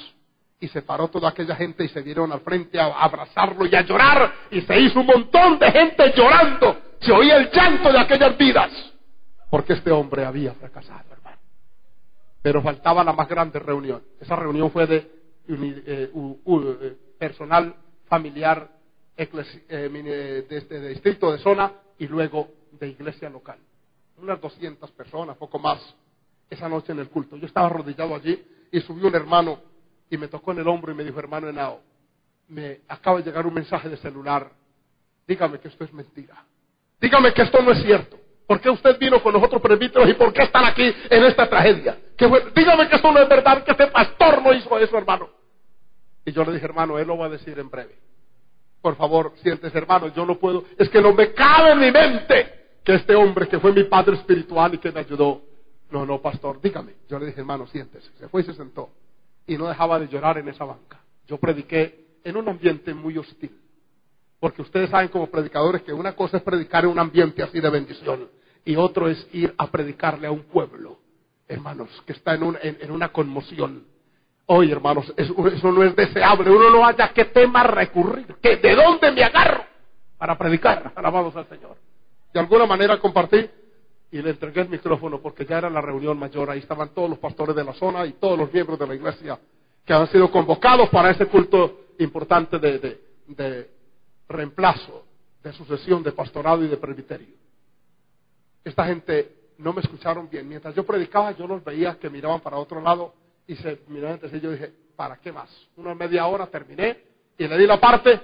[0.59, 3.81] Y se paró toda aquella gente y se dieron al frente a abrazarlo y a
[3.81, 4.33] llorar.
[4.49, 6.77] Y se hizo un montón de gente llorando.
[7.01, 8.71] Se oía el llanto de aquellas vidas
[9.49, 11.37] porque este hombre había fracasado, hermano.
[12.41, 14.03] Pero faltaba la más grande reunión.
[14.19, 14.97] Esa reunión fue de
[15.47, 17.75] eh, eh, personal
[18.07, 18.69] familiar
[19.15, 23.57] eh, de este distrito de zona y luego de iglesia local.
[24.17, 25.79] Unas 200 personas, poco más,
[26.49, 27.37] esa noche en el culto.
[27.37, 29.59] Yo estaba arrodillado allí y subió un hermano
[30.09, 31.81] y me tocó en el hombro y me dijo, hermano Enao,
[32.49, 34.51] me acaba de llegar un mensaje de celular.
[35.27, 36.45] Dígame que esto es mentira.
[36.99, 38.17] Dígame que esto no es cierto.
[38.47, 41.49] ¿Por qué usted vino con los otros presbíteros y por qué están aquí en esta
[41.49, 41.97] tragedia?
[42.55, 45.29] dígame que esto no es verdad, que este pastor no hizo eso, hermano.
[46.25, 47.95] Y yo le dije, hermano, él lo va a decir en breve.
[48.81, 50.63] Por favor, siéntese, hermano, yo no puedo.
[50.77, 54.15] Es que no me cabe en mi mente que este hombre que fue mi padre
[54.15, 55.41] espiritual y que me ayudó.
[55.91, 56.93] No, no, pastor, dígame.
[57.09, 58.09] Yo le dije, hermano, siéntese.
[58.17, 58.89] Se fue y se sentó.
[59.45, 60.99] Y no dejaba de llorar en esa banca.
[61.27, 63.51] Yo prediqué en un ambiente muy hostil.
[64.39, 67.69] Porque ustedes saben como predicadores que una cosa es predicar en un ambiente así de
[67.69, 68.29] bendición
[68.67, 70.99] y otro es ir a predicarle a un pueblo,
[71.47, 73.85] hermanos, que está en, en, una conmoción.
[74.45, 76.51] Hoy, hermanos, eso, no es deseable.
[76.51, 79.63] Uno no haya qué tema recurrir, que de dónde me agarro
[80.17, 80.91] para predicar.
[80.95, 81.77] Alabados al Señor.
[82.33, 83.49] De alguna manera compartí
[84.11, 86.49] y le entregué el micrófono porque ya era la reunión mayor.
[86.49, 89.39] Ahí estaban todos los pastores de la zona y todos los miembros de la iglesia
[89.85, 93.76] que han sido convocados para ese culto importante de, de
[94.27, 95.05] reemplazo,
[95.43, 97.35] de sucesión, de pastorado y de presbiterio.
[98.63, 100.47] Esta gente no me escucharon bien.
[100.47, 103.13] Mientras yo predicaba, yo los veía que miraban para otro lado
[103.47, 104.39] y se miraban entre sí.
[104.39, 105.49] Yo dije, ¿para qué más?
[105.77, 106.97] Una media hora terminé
[107.37, 108.19] y le di la parte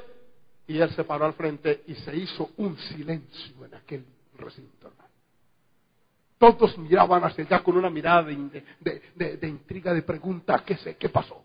[0.68, 4.06] y él se paró al frente y se hizo un silencio en aquel
[4.38, 4.92] recinto.
[6.38, 10.98] Todos miraban hacia allá con una mirada de, de intriga, de pregunta, ¿qué sé?
[10.98, 11.42] ¿Qué pasó?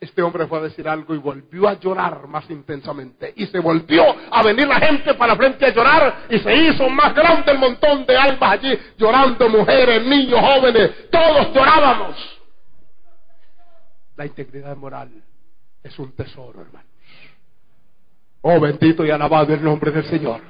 [0.00, 3.34] Este hombre fue a decir algo y volvió a llorar más intensamente.
[3.36, 7.14] Y se volvió a venir la gente para frente a llorar y se hizo más
[7.14, 12.40] grande el montón de almas allí, llorando mujeres, niños, jóvenes, todos llorábamos.
[14.16, 15.10] La integridad moral
[15.82, 16.88] es un tesoro, hermanos.
[18.40, 20.40] Oh, bendito y alabado el nombre del Señor.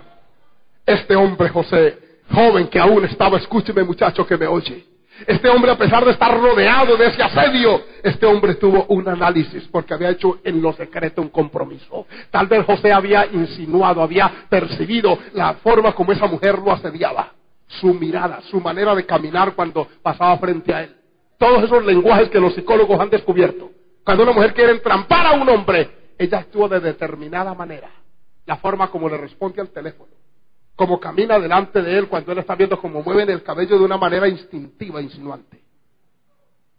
[0.86, 4.90] Este hombre José, joven que aún estaba, escúcheme muchacho que me oye
[5.26, 9.68] este hombre, a pesar de estar rodeado de ese asedio, este hombre tuvo un análisis
[9.70, 12.06] porque había hecho en lo secreto un compromiso.
[12.30, 17.32] Tal vez José había insinuado, había percibido la forma como esa mujer lo asediaba,
[17.66, 20.96] su mirada, su manera de caminar cuando pasaba frente a él.
[21.38, 23.70] Todos esos lenguajes que los psicólogos han descubierto.
[24.04, 27.90] Cuando una mujer quiere entrampar a un hombre, ella actúa de determinada manera.
[28.46, 30.19] La forma como le responde al teléfono
[30.80, 33.98] como camina delante de él cuando él está viendo cómo mueven el cabello de una
[33.98, 35.62] manera instintiva, insinuante.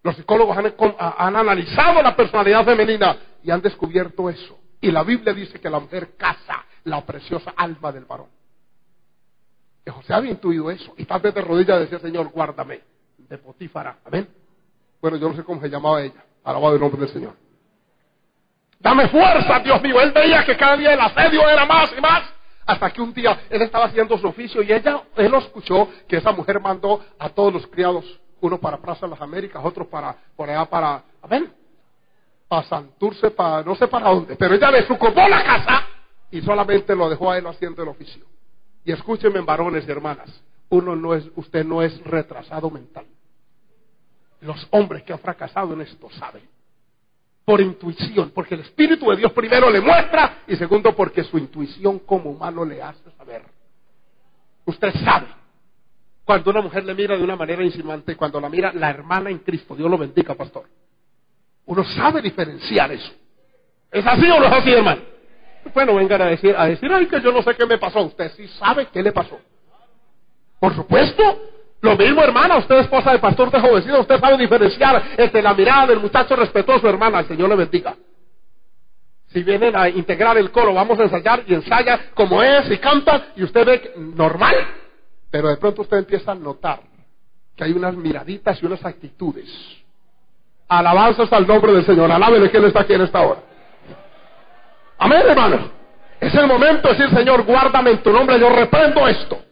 [0.01, 4.57] Los psicólogos han, analizado la personalidad femenina y han descubierto eso.
[4.81, 8.29] Y la Biblia dice que la mujer caza la preciosa alma del varón.
[9.85, 10.95] Que José había intuido eso.
[10.97, 12.81] Y tal de rodillas decía, Señor, guárdame
[13.19, 13.99] de Potífara.
[14.03, 14.27] Amén.
[14.99, 16.25] Bueno, yo no sé cómo se llamaba ella.
[16.43, 17.35] Alabado el nombre del Señor.
[18.79, 20.01] Dame fuerza, Dios mío.
[20.01, 22.40] Él veía que cada día el asedio era más y más.
[22.65, 26.31] Hasta que un día él estaba haciendo su oficio y ella, él escuchó que esa
[26.31, 28.05] mujer mandó a todos los criados,
[28.39, 31.51] uno para Plaza de las Américas, otro para, por allá para, amén,
[32.47, 35.87] para Santurce, para, no sé para dónde, pero ella desocupó la casa
[36.29, 38.25] y solamente lo dejó a él haciendo el oficio.
[38.83, 40.29] Y escúchenme, varones y hermanas,
[40.69, 43.05] uno no es, usted no es retrasado mental.
[44.41, 46.43] Los hombres que han fracasado en esto saben
[47.51, 51.99] por intuición, porque el Espíritu de Dios primero le muestra y segundo porque su intuición
[51.99, 53.43] como humano le hace saber.
[54.63, 55.27] Usted sabe
[56.23, 59.39] cuando una mujer le mira de una manera insinuante, cuando la mira la hermana en
[59.39, 60.63] Cristo, Dios lo bendiga, pastor.
[61.65, 63.11] Uno sabe diferenciar eso.
[63.91, 65.01] ¿Es así o no es así, hermano?
[65.73, 68.01] Bueno, vengan a decir, a decir, ay, que yo no sé qué me pasó.
[68.03, 69.37] Usted sí sabe qué le pasó.
[70.57, 71.21] Por supuesto,
[71.81, 75.53] lo mismo, hermana, usted es esposa de pastor de jovencito, usted sabe diferenciar entre la
[75.55, 77.95] mirada del muchacho respetuoso, hermana, el Señor le bendiga.
[79.29, 83.27] Si vienen a integrar el coro, vamos a ensayar y ensaya como es y canta
[83.35, 84.55] y usted ve normal,
[85.31, 86.81] pero de pronto usted empieza a notar
[87.55, 89.49] que hay unas miraditas y unas actitudes.
[90.67, 93.41] Alabanzas al nombre del Señor, alábele que Él está aquí en esta hora.
[94.99, 95.71] Amén, hermano.
[96.19, 99.50] Es el momento de decir, Señor, guárdame en tu nombre, yo reprendo esto.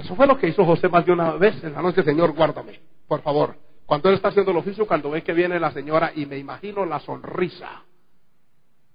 [0.00, 2.80] Eso fue lo que hizo José más de una vez en la noche, Señor, guárdame,
[3.06, 3.54] por favor.
[3.84, 6.86] Cuando él está haciendo el oficio, cuando ve que viene la señora y me imagino
[6.86, 7.82] la sonrisa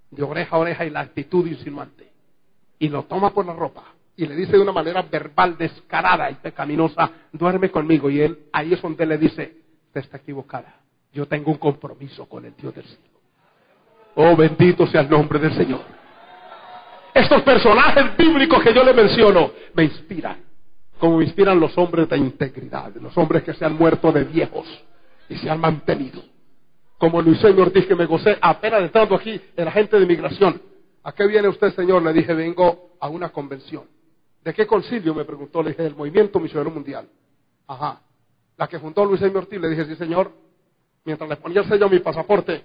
[0.10, 2.12] de oreja a oreja y la actitud insinuante.
[2.80, 3.84] Y lo toma por la ropa
[4.18, 8.10] y le dice de una manera verbal, descarada y pecaminosa, duerme conmigo.
[8.10, 9.58] Y él ahí es donde le dice,
[9.94, 10.80] te está equivocada.
[11.13, 13.20] Yo tengo un compromiso con el Dios del cielo.
[14.15, 15.82] Oh, bendito sea el nombre del Señor.
[17.13, 20.45] Estos personajes bíblicos que yo le menciono me inspiran
[21.06, 24.65] como inspiran los hombres de integridad, los hombres que se han muerto de viejos
[25.30, 26.20] y se han mantenido.
[26.98, 30.60] Como Luis Ortiz, que me gocé apenas entrando aquí, el agente de inmigración.
[31.04, 32.02] ¿A qué viene usted, señor?
[32.02, 33.84] Le dije, vengo a una convención.
[34.44, 35.13] ¿De qué concilio?
[35.13, 35.62] Me preguntó.
[35.62, 37.08] Le dije, del Movimiento Misionero Mundial.
[37.68, 38.02] Ajá.
[38.58, 40.32] La que fundó Luis Ortiz, le dije, sí, señor.
[41.04, 42.63] Mientras le ponía el sello a mi pasaporte,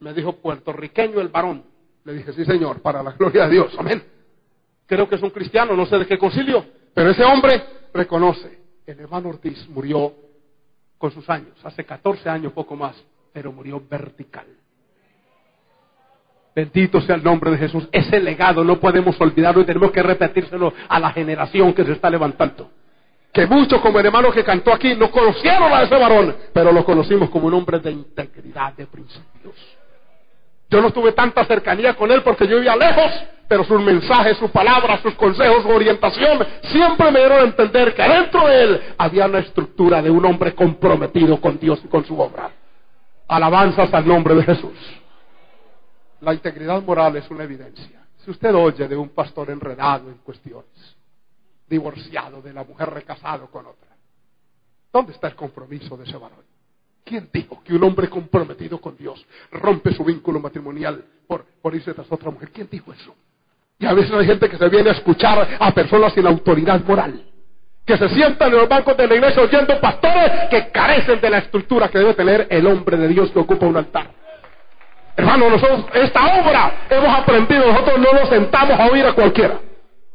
[0.00, 1.62] me dijo, puertorriqueño el varón.
[2.04, 3.74] Le dije, sí, señor, para la gloria de Dios.
[3.78, 4.02] Amén.
[4.86, 6.64] Creo que es un cristiano, no sé de qué concilio.
[6.94, 10.12] Pero ese hombre reconoce, el hermano Ortiz murió
[10.98, 12.96] con sus años, hace 14 años poco más,
[13.32, 14.46] pero murió vertical.
[16.54, 17.88] Bendito sea el nombre de Jesús.
[17.90, 22.10] Ese legado no podemos olvidarlo y tenemos que repetírselo a la generación que se está
[22.10, 22.70] levantando.
[23.32, 26.84] Que muchos, como el hermano que cantó aquí, no conocieron a ese varón, pero lo
[26.84, 29.54] conocimos como un hombre de integridad, de principios.
[30.72, 33.12] Yo no tuve tanta cercanía con él porque yo vivía lejos,
[33.46, 38.02] pero sus mensajes, sus palabras, sus consejos, su orientación, siempre me dieron a entender que
[38.02, 42.18] dentro de él había una estructura de un hombre comprometido con Dios y con su
[42.18, 42.50] obra.
[43.28, 44.78] Alabanzas al nombre de Jesús.
[46.22, 48.06] La integridad moral es una evidencia.
[48.24, 50.96] Si usted oye de un pastor enredado en cuestiones,
[51.68, 53.90] divorciado de la mujer recasado con otra,
[54.90, 56.51] ¿dónde está el compromiso de ese varón?
[57.04, 61.92] ¿Quién dijo que un hombre comprometido con Dios rompe su vínculo matrimonial por, por irse
[61.94, 62.50] tras otra mujer?
[62.50, 63.14] ¿Quién dijo eso?
[63.78, 67.24] Y a veces hay gente que se viene a escuchar a personas sin autoridad moral,
[67.84, 71.38] que se sientan en los bancos de la iglesia oyendo pastores que carecen de la
[71.38, 74.10] estructura que debe tener el hombre de Dios que ocupa un altar.
[75.16, 79.58] Hermano, nosotros esta obra hemos aprendido, nosotros no nos sentamos a oír a cualquiera.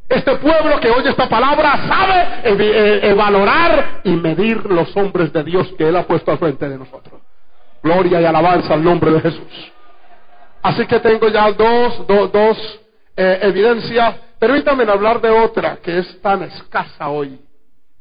[0.08, 5.44] Este pueblo que oye esta palabra sabe eh, eh, valorar y medir los hombres de
[5.44, 7.20] Dios que Él ha puesto al frente de nosotros.
[7.82, 9.72] Gloria y alabanza al nombre de Jesús.
[10.62, 12.80] Así que tengo ya dos, dos
[13.16, 14.16] eh, evidencias.
[14.38, 17.38] Permítanme hablar de otra que es tan escasa hoy.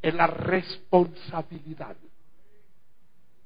[0.02, 1.96] Es la responsabilidad.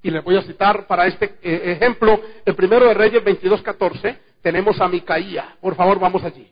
[0.04, 4.88] Y les voy a citar para este ejemplo, en Primero de Reyes 22.14, tenemos a
[4.88, 5.56] Micaía.
[5.62, 6.52] Por favor, vamos allí.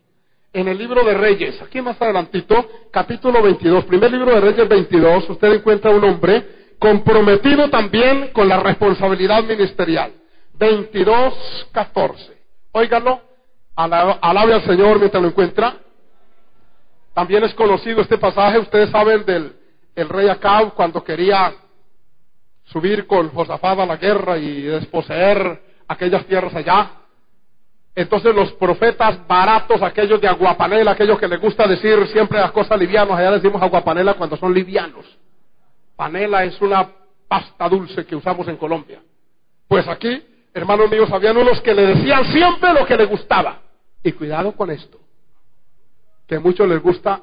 [0.51, 5.29] En el libro de Reyes, aquí más adelantito, capítulo 22, primer libro de Reyes 22,
[5.29, 10.11] usted encuentra un hombre comprometido también con la responsabilidad ministerial.
[10.57, 12.31] 22.14.
[12.71, 13.21] Óigalo,
[13.75, 15.77] alabe al Señor mientras lo encuentra.
[17.13, 19.55] También es conocido este pasaje, ustedes saben del
[19.95, 21.53] el rey Acab cuando quería
[22.65, 26.98] subir con Josafat a la guerra y desposeer aquellas tierras allá.
[27.99, 32.79] Entonces los profetas baratos, aquellos de aguapanela, aquellos que les gusta decir siempre las cosas
[32.79, 35.05] livianas, allá decimos aguapanela cuando son livianos.
[35.97, 36.89] Panela es una
[37.27, 39.01] pasta dulce que usamos en Colombia.
[39.67, 43.59] Pues aquí, hermanos míos, habían unos que le decían siempre lo que les gustaba.
[44.01, 44.97] Y cuidado con esto,
[46.25, 47.19] que a muchos les gusta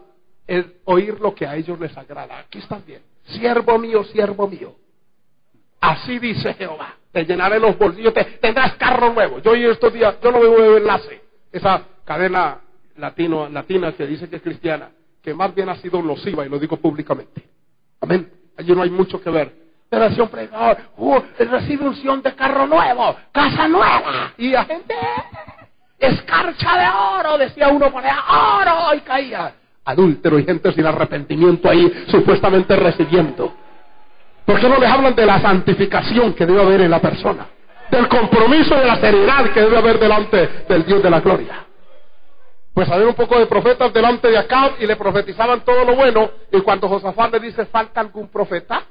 [0.84, 2.40] oír lo que a ellos les agrada.
[2.40, 3.00] Aquí están bien.
[3.24, 4.76] Siervo mío, siervo mío.
[5.80, 6.96] Así dice Jehová.
[7.16, 9.38] Te llenaré los bolsillos, te, tendrás carro nuevo.
[9.38, 11.22] Yo estos días, yo no veo enlace.
[11.50, 12.58] Esa cadena
[12.98, 14.90] latino, latina que dice que es cristiana,
[15.22, 17.42] que más bien ha sido nociva y lo digo públicamente.
[18.02, 18.30] Amén.
[18.58, 19.50] Allí no hay mucho que ver.
[19.88, 20.50] Pero siempre,
[20.98, 24.34] uh, recibe unción de carro nuevo, casa nueva.
[24.36, 24.94] Y la gente,
[25.98, 28.22] escarcha de oro, decía uno, ponía
[28.60, 29.54] oro y caía.
[29.86, 33.54] Adúltero y gente sin arrepentimiento ahí, supuestamente recibiendo.
[34.46, 37.48] ¿Por qué no les hablan de la santificación que debe haber en la persona?
[37.90, 41.66] Del compromiso de la seriedad que debe haber delante del Dios de la gloria.
[42.72, 46.30] Pues había un poco de profetas delante de Acab y le profetizaban todo lo bueno.
[46.52, 48.84] Y cuando Josafat le dice, ¿falta algún profeta?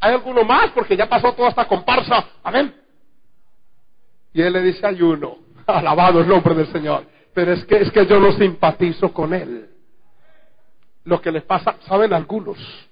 [0.00, 0.70] ¿Hay alguno más?
[0.70, 2.24] Porque ya pasó toda esta comparsa.
[2.42, 2.74] Amén.
[4.32, 5.36] Y él le dice, hay uno.
[5.66, 7.04] Alabado el nombre del Señor.
[7.34, 9.68] Pero es que, es que yo no simpatizo con él.
[11.04, 12.87] Lo que les pasa, saben algunos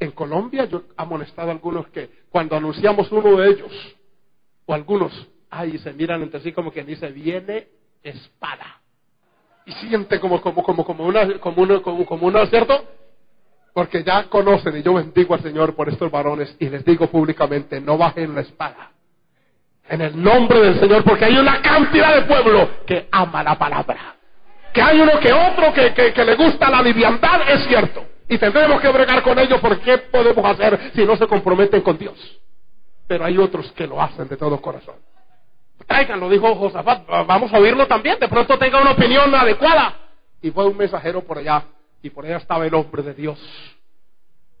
[0.00, 3.96] en Colombia yo he amonestado a algunos que cuando anunciamos uno de ellos,
[4.64, 7.68] o algunos, ay, se miran entre sí como quien dice, viene
[8.02, 8.80] espada.
[9.66, 12.82] Y siente como, como, como, como una, como una, como, una, ¿cierto?
[13.74, 17.78] Porque ya conocen y yo bendigo al Señor por estos varones y les digo públicamente,
[17.80, 18.92] no bajen la espada.
[19.86, 24.16] En el nombre del Señor, porque hay una cantidad de pueblo que ama la palabra.
[24.72, 28.09] Que hay uno que otro que, que, que le gusta la liviandad, es cierto.
[28.30, 31.98] Y tendremos que bregar con ellos porque ¿qué podemos hacer si no se comprometen con
[31.98, 32.16] Dios?
[33.08, 34.94] Pero hay otros que lo hacen de todo corazón.
[36.16, 39.96] lo dijo Josafat, vamos a oírlo también, de pronto tenga una opinión adecuada.
[40.40, 41.64] Y fue un mensajero por allá,
[42.02, 43.38] y por allá estaba el hombre de Dios.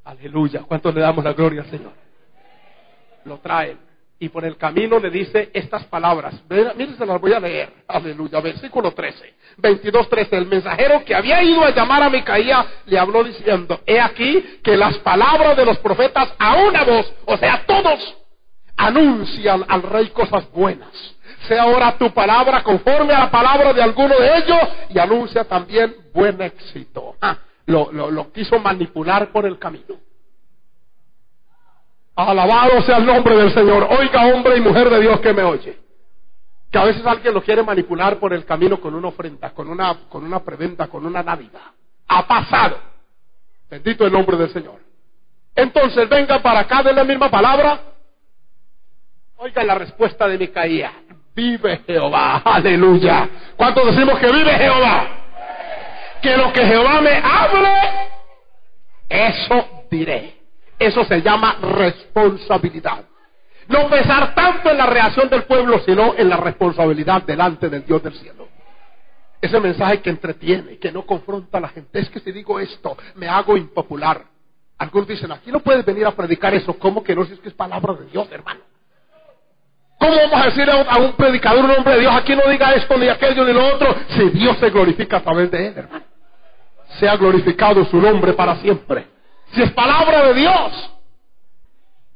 [0.02, 1.92] Aleluya, ¿cuánto le damos la gloria al Señor?
[3.24, 3.78] Lo traen
[4.22, 6.34] y por el camino le dice estas palabras.
[6.48, 7.72] Miren, se las voy a leer.
[7.88, 8.38] Aleluya.
[8.40, 9.34] Versículo 13.
[9.56, 10.36] 22, 13.
[10.36, 14.76] El mensajero que había ido a llamar a Micaía le habló diciendo, he aquí que
[14.76, 18.14] las palabras de los profetas a una voz, o sea, todos,
[18.76, 20.90] anuncian al rey cosas buenas.
[21.48, 25.96] Sea ahora tu palabra conforme a la palabra de alguno de ellos y anuncia también
[26.12, 27.14] buen éxito.
[27.22, 30.09] Ah, lo, lo quiso manipular por el camino.
[32.28, 33.88] Alabado sea el nombre del Señor.
[33.90, 35.78] Oiga, hombre y mujer de Dios que me oye.
[36.70, 39.94] Que a veces alguien lo quiere manipular por el camino con una ofrenda, con una,
[40.08, 41.60] con una preventa, con una navida.
[42.08, 42.78] Ha pasado.
[43.68, 44.78] Bendito el nombre del Señor.
[45.54, 47.80] Entonces venga para acá de la misma palabra.
[49.36, 50.92] Oiga la respuesta de Micaía.
[51.34, 53.28] vive Jehová, aleluya.
[53.56, 55.08] ¿Cuántos decimos que vive Jehová?
[56.20, 58.10] Que lo que Jehová me hable,
[59.08, 60.39] eso diré.
[60.80, 63.04] Eso se llama responsabilidad.
[63.68, 68.02] No pensar tanto en la reacción del pueblo, sino en la responsabilidad delante del Dios
[68.02, 68.48] del cielo.
[69.42, 72.00] Ese mensaje que entretiene, que no confronta a la gente.
[72.00, 74.24] Es que si digo esto, me hago impopular.
[74.78, 76.72] Algunos dicen, aquí no puedes venir a predicar eso.
[76.78, 77.26] ¿Cómo que no?
[77.26, 78.60] Si es que es palabra de Dios, hermano.
[79.98, 82.96] ¿Cómo vamos a decirle a un predicador, un hombre de Dios, aquí no diga esto,
[82.96, 86.04] ni aquello, ni lo otro, si Dios se glorifica a través de él, hermano?
[86.98, 89.19] Sea glorificado su nombre para siempre.
[89.52, 90.90] Si es palabra de Dios.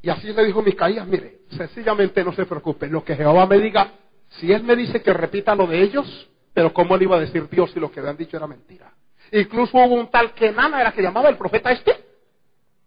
[0.02, 3.92] Y así le dijo Micaías, mire, sencillamente no se preocupe, lo que Jehová me diga,
[4.28, 7.48] si él me dice que repita lo de ellos, pero ¿cómo le iba a decir
[7.48, 8.92] Dios si lo que le han dicho era mentira?
[9.32, 12.04] Incluso hubo un tal Kenana, era que llamaba el profeta este,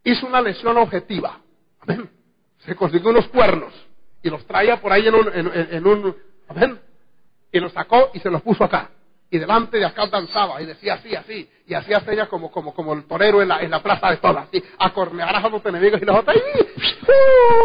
[0.04, 1.41] hizo una lesión objetiva.
[1.82, 2.10] Amén.
[2.60, 3.74] Se consiguió unos cuernos
[4.22, 6.16] y los traía por ahí en un, en, un
[6.48, 6.80] amén,
[7.52, 8.91] y los sacó y se los puso acá.
[9.30, 12.94] Y delante de acá danzaba y decía así, así, y hacía señas como, como, como
[12.94, 16.06] el torero en la, en la plaza de todas, así, acornearás a los enemigos y
[16.06, 16.38] los otros,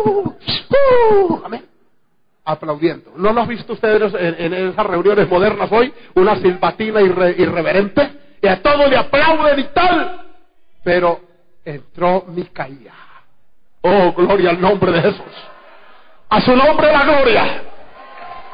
[0.05, 0.33] ¡uh!
[0.75, 1.43] ¡Uh!
[1.45, 1.65] amén,
[2.45, 3.13] aplaudiendo.
[3.17, 5.95] ¿No lo has visto ustedes en, esas reuniones modernas hoy?
[6.15, 8.11] Una silbatina irreverente,
[8.43, 10.27] y a todos le aplauden y tal,
[10.83, 11.21] pero
[11.65, 12.93] entró Micaía.
[13.83, 15.49] Oh, gloria al nombre de Jesús.
[16.29, 17.72] A su nombre la gloria.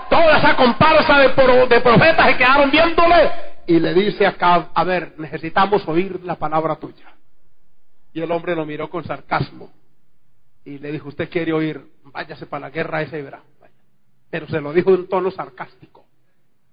[0.08, 3.30] Toda esa comparsa de, profetas se quedaron viéndole.
[3.66, 7.14] Y le dice acá, a ver, necesitamos oír la palabra tuya.
[8.12, 9.70] Y el hombre lo miró con sarcasmo.
[10.64, 13.42] Y le dijo, usted quiere oír, váyase para la guerra esa y verá.
[14.30, 16.06] Pero se lo dijo en tono sarcástico.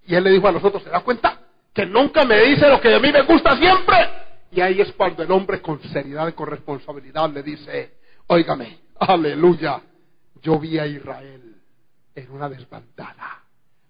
[0.07, 1.39] Y él le dijo a nosotros, ¿se da cuenta?
[1.73, 3.95] Que nunca me dice lo que a mí me gusta siempre.
[4.51, 7.95] Y ahí es cuando el hombre con seriedad y con responsabilidad le dice,
[8.27, 9.81] óigame, aleluya,
[10.41, 11.54] yo vi a Israel
[12.15, 13.43] en una desbandada.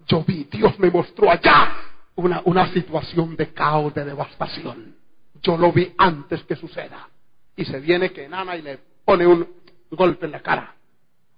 [0.07, 1.71] Yo vi, Dios me mostró allá
[2.15, 4.95] una, una situación de caos, de devastación.
[5.41, 7.07] Yo lo vi antes que suceda.
[7.55, 9.47] Y se viene que enana y le pone un
[9.91, 10.75] golpe en la cara.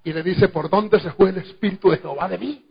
[0.03, 2.65] Y le dice, ¿por dónde se fue el Espíritu de Jehová de mí?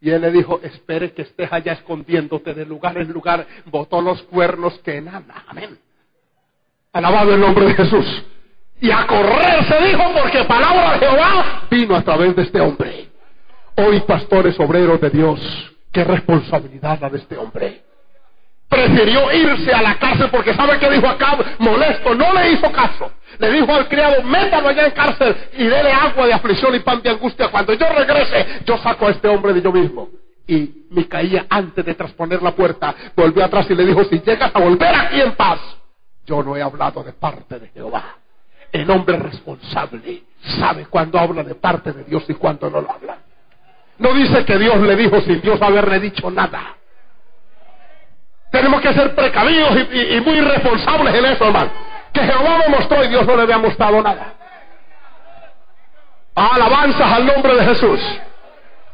[0.00, 3.46] Y él le dijo, espere que estés allá escondiéndote de lugar en lugar.
[3.66, 5.44] Botó los cuernos que enana.
[5.48, 5.78] Amén.
[6.92, 8.24] Alabado el nombre de Jesús.
[8.80, 13.07] Y a correr se dijo porque palabra de Jehová vino a través de este hombre.
[13.80, 15.40] Hoy pastores obreros de Dios,
[15.92, 17.84] qué responsabilidad la de este hombre.
[18.68, 23.12] Prefirió irse a la cárcel porque sabe que dijo acá molesto, no le hizo caso.
[23.38, 27.00] Le dijo al criado, métalo allá en cárcel y déle agua de aflicción y pan
[27.02, 27.52] de angustia.
[27.52, 30.08] Cuando yo regrese, yo saco a este hombre de yo mismo.
[30.48, 34.58] Y Micaía, antes de trasponer la puerta, volvió atrás y le dijo, si llegas a
[34.58, 35.60] volver aquí en paz,
[36.26, 38.16] yo no he hablado de parte de Jehová.
[38.72, 40.24] El hombre responsable
[40.58, 43.18] sabe cuándo habla de parte de Dios y cuándo no lo habla.
[43.98, 46.76] No dice que Dios le dijo sin Dios haberle dicho nada.
[48.50, 51.70] Tenemos que ser precavidos y, muy responsables en eso, hermano.
[52.12, 54.34] Que Jehová me mostró y Dios no le había mostrado nada.
[56.34, 58.00] Alabanzas al nombre de Jesús.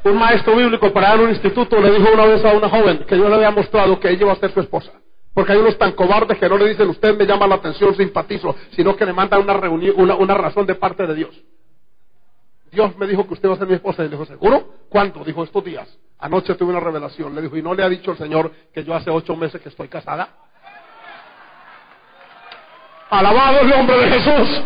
[0.05, 3.15] Un maestro bíblico para dar un instituto le dijo una vez a una joven que
[3.15, 4.93] Dios le había mostrado que ella iba a ser su esposa.
[5.35, 8.55] Porque hay unos tan cobardes que no le dicen, usted me llama la atención, simpatizo,
[8.71, 11.35] sino que le mandan una, una, razón de parte de Dios.
[12.75, 14.03] Dios me dijo que usted va a ser mi esposa.
[14.03, 14.75] Y le dijo, ¿seguro?
[14.91, 15.25] ¿Cuánto?
[15.25, 15.89] Dijo, estos días.
[16.19, 17.35] Anoche tuve una revelación.
[17.35, 19.69] Le dijo, ¿y no le ha dicho el Señor que yo hace ocho meses que
[19.69, 20.29] estoy casada?
[23.11, 24.63] Alabado el nombre de Jesús.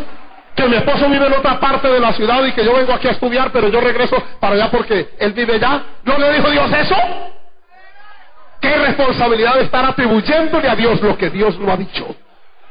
[0.56, 3.06] Que mi esposo vive en otra parte de la ciudad y que yo vengo aquí
[3.06, 5.82] a estudiar, pero yo regreso para allá porque él vive allá.
[6.04, 6.96] ¿No le dijo Dios eso?
[8.60, 12.16] Qué responsabilidad de estar atribuyéndole a Dios lo que Dios no ha dicho.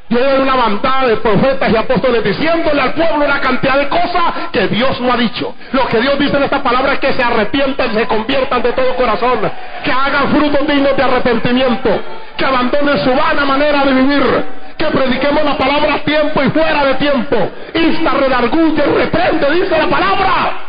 [0.09, 4.67] Yo una bandada de profetas y apóstoles diciéndole al pueblo una cantidad de cosas que
[4.69, 5.53] Dios no ha dicho.
[5.73, 8.95] Lo que Dios dice en esta palabra es que se arrepientan, se conviertan de todo
[8.95, 9.39] corazón,
[9.83, 11.89] que hagan frutos dignos de arrepentimiento,
[12.37, 14.45] que abandonen su vana manera de vivir,
[14.77, 17.35] que prediquemos la palabra a tiempo y fuera de tiempo.
[17.73, 20.66] Insta, redarguye, reprende, dice la palabra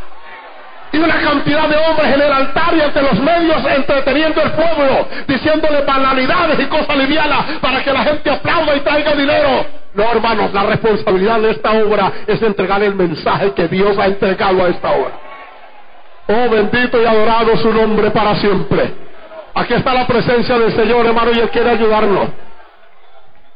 [0.93, 5.09] y una cantidad de hombres en el altar y ante los medios entreteniendo el pueblo,
[5.26, 9.66] diciéndole banalidades y cosas livianas para que la gente aplauda y traiga dinero.
[9.95, 14.64] No, hermanos, la responsabilidad de esta obra es entregar el mensaje que Dios ha entregado
[14.64, 15.12] a esta obra.
[16.28, 18.93] Oh, bendito y adorado su nombre para siempre.
[19.55, 22.28] Aquí está la presencia del Señor, hermano, y Él quiere ayudarnos.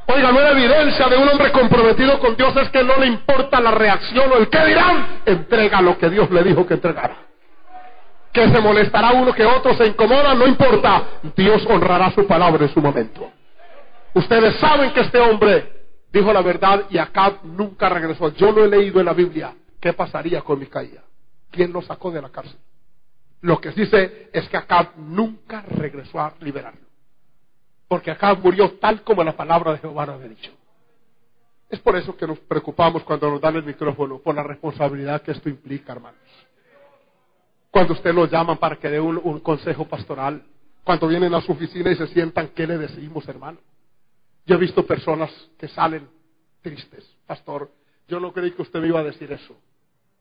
[0.07, 3.61] Oiga, no la evidencia de un hombre comprometido con Dios es que no le importa
[3.61, 5.21] la reacción o el qué dirán.
[5.25, 7.17] Entrega lo que Dios le dijo que entregara.
[8.33, 11.03] Que se molestará uno que otro se incomoda, no importa.
[11.37, 13.31] Dios honrará su palabra en su momento.
[14.15, 15.83] Ustedes saben que este hombre
[16.13, 18.35] dijo la verdad y acá nunca regresó.
[18.35, 19.55] Yo lo he leído en la Biblia.
[19.81, 21.03] ¿Qué pasaría con Micaía?
[21.51, 22.59] ¿Quién lo sacó de la cárcel?
[23.43, 26.92] Lo que dice es que Acab nunca regresó a liberarlo.
[27.93, 30.51] Porque Acab murió tal como la palabra de Jehová lo había dicho.
[31.69, 35.33] Es por eso que nos preocupamos cuando nos dan el micrófono, por la responsabilidad que
[35.33, 36.19] esto implica, hermanos.
[37.71, 40.43] Cuando usted lo llaman para que dé un, un consejo pastoral,
[40.83, 43.59] cuando vienen a su oficina y se sientan, ¿qué le decimos, hermano?
[44.47, 46.09] Yo he visto personas que salen
[46.63, 47.07] tristes.
[47.27, 47.71] Pastor,
[48.09, 49.55] yo no creí que usted me iba a decir eso.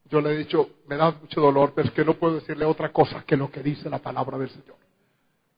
[0.09, 2.91] Yo le he dicho, me da mucho dolor, pero es que no puedo decirle otra
[2.91, 4.75] cosa que lo que dice la palabra del Señor.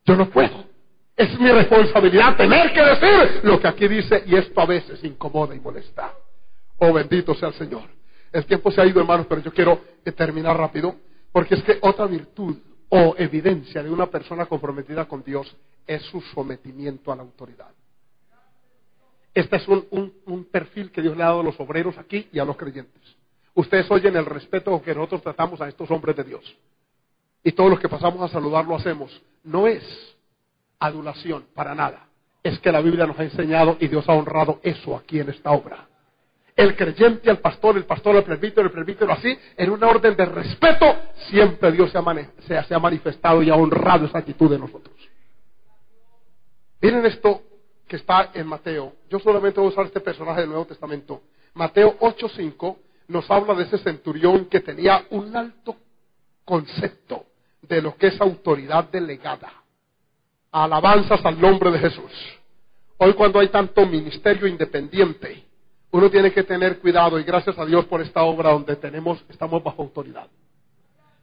[0.06, 0.73] Yo no puedo.
[1.16, 5.56] Es mi responsabilidad tener que decir lo que aquí dice y esto a veces incomoda
[5.56, 6.14] y molesta.
[6.80, 7.84] Oh, bendito sea el Señor.
[8.32, 9.80] El tiempo se ha ido, hermanos, pero yo quiero
[10.16, 10.96] terminar rápido,
[11.32, 12.58] porque es que otra virtud
[12.90, 15.56] o evidencia de una persona comprometida con Dios
[15.86, 17.70] es su sometimiento a la autoridad.
[19.34, 22.46] Este es un, perfil que Dios le ha dado a los obreros aquí y a
[22.46, 23.02] los creyentes.
[23.56, 26.58] Ustedes oyen el respeto que nosotros tratamos a estos hombres de Dios.
[27.44, 29.22] Y todos los que pasamos a saludar lo hacemos.
[29.44, 29.84] No es
[30.86, 32.08] adulación, para nada.
[32.42, 35.52] Es que la Biblia nos ha enseñado y Dios ha honrado eso aquí en esta
[35.52, 35.88] obra.
[36.56, 40.26] El creyente al pastor, el pastor al presbítero, el presbítero así, en una orden de
[40.26, 40.86] respeto,
[41.30, 44.96] siempre Dios se ha, se ha manifestado y ha honrado esa actitud de nosotros.
[46.82, 47.42] Miren esto
[47.88, 48.94] que está en Mateo.
[49.10, 51.24] Yo solamente voy a usar este personaje del Nuevo Testamento.
[51.54, 52.78] Mateo 8:5
[53.08, 55.78] nos habla de ese centurión que tenía un alto
[56.46, 57.26] concepto
[57.62, 59.63] de lo que es autoridad delegada.
[60.54, 62.12] Alabanzas al nombre de Jesús.
[62.98, 65.44] Hoy cuando hay tanto ministerio independiente,
[65.90, 69.64] uno tiene que tener cuidado y gracias a Dios por esta obra donde tenemos, estamos
[69.64, 70.28] bajo autoridad.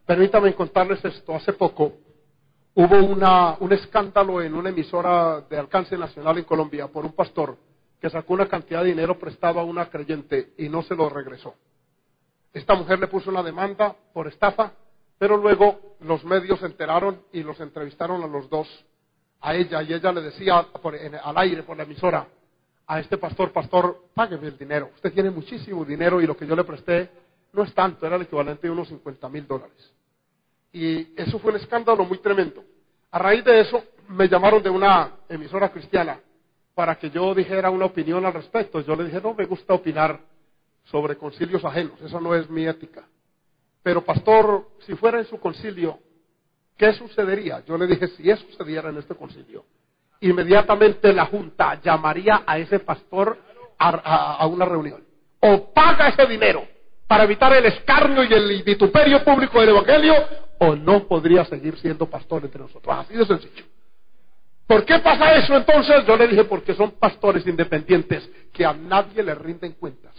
[0.05, 1.33] Permítame contarles esto.
[1.33, 1.93] Hace poco
[2.75, 7.57] hubo un escándalo en una emisora de alcance nacional en Colombia por un pastor
[8.01, 11.55] que sacó una cantidad de dinero prestado a una creyente y no se lo regresó.
[12.53, 14.73] Esta mujer le puso una demanda por estafa,
[15.19, 18.67] pero luego los medios se enteraron y los entrevistaron a los dos,
[19.41, 20.67] a ella, y ella le decía
[21.25, 22.27] al aire por la emisora
[22.87, 24.91] a este pastor, pastor, págueme el dinero.
[24.97, 27.09] Usted tiene muchísimo dinero y lo que yo le presté
[27.53, 29.93] no es tanto, era el equivalente de unos 50 mil dólares.
[30.73, 32.65] Y eso fue un escándalo muy tremendo.
[33.11, 36.21] A raíz de eso, me llamaron de una emisora cristiana
[36.75, 38.81] para que yo dijera una opinión al respecto.
[38.81, 40.21] Yo le dije, no me gusta opinar
[40.85, 43.05] sobre concilios ajenos, esa no es mi ética.
[43.83, 45.99] Pero pastor, si fuera en su concilio,
[46.81, 47.63] ¿qué sucedería?
[47.67, 49.67] Yo le dije, si eso sucediera en este concilio,
[50.21, 53.37] inmediatamente la Junta llamaría a ese pastor
[53.79, 55.05] a una reunión.
[55.41, 56.67] O paga ese dinero
[57.07, 60.15] para evitar el escarnio y el vituperio público del Evangelio,
[60.59, 62.97] o no podría seguir siendo pastor entre nosotros.
[62.97, 63.65] Así de sencillo.
[64.67, 66.07] ¿Por qué pasa eso entonces?
[66.07, 70.15] Yo le dije, porque son pastores independientes que a nadie le rinden cuentas.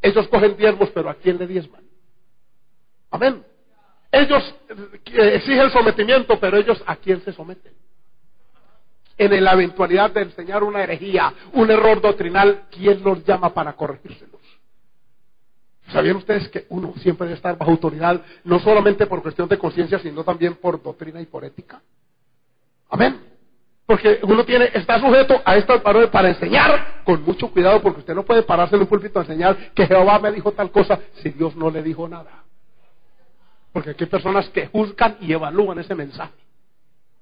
[0.00, 1.82] Ellos cogen diezmos, pero ¿a quién le diezman?
[3.10, 3.44] Amén.
[4.14, 7.72] Ellos eh, exigen sometimiento, pero ellos ¿a quién se someten?
[9.18, 14.38] En la eventualidad de enseñar una herejía, un error doctrinal, ¿quién los llama para corregírselo?
[15.92, 19.98] ¿Sabían ustedes que uno siempre debe estar bajo autoridad, no solamente por cuestión de conciencia,
[19.98, 21.82] sino también por doctrina y por ética?
[22.88, 23.20] Amén.
[23.86, 28.14] Porque uno tiene, está sujeto a estos valores para enseñar con mucho cuidado, porque usted
[28.14, 31.30] no puede pararse en un púlpito a enseñar que Jehová me dijo tal cosa si
[31.30, 32.43] Dios no le dijo nada.
[33.74, 36.32] Porque aquí hay personas que juzgan y evalúan ese mensaje.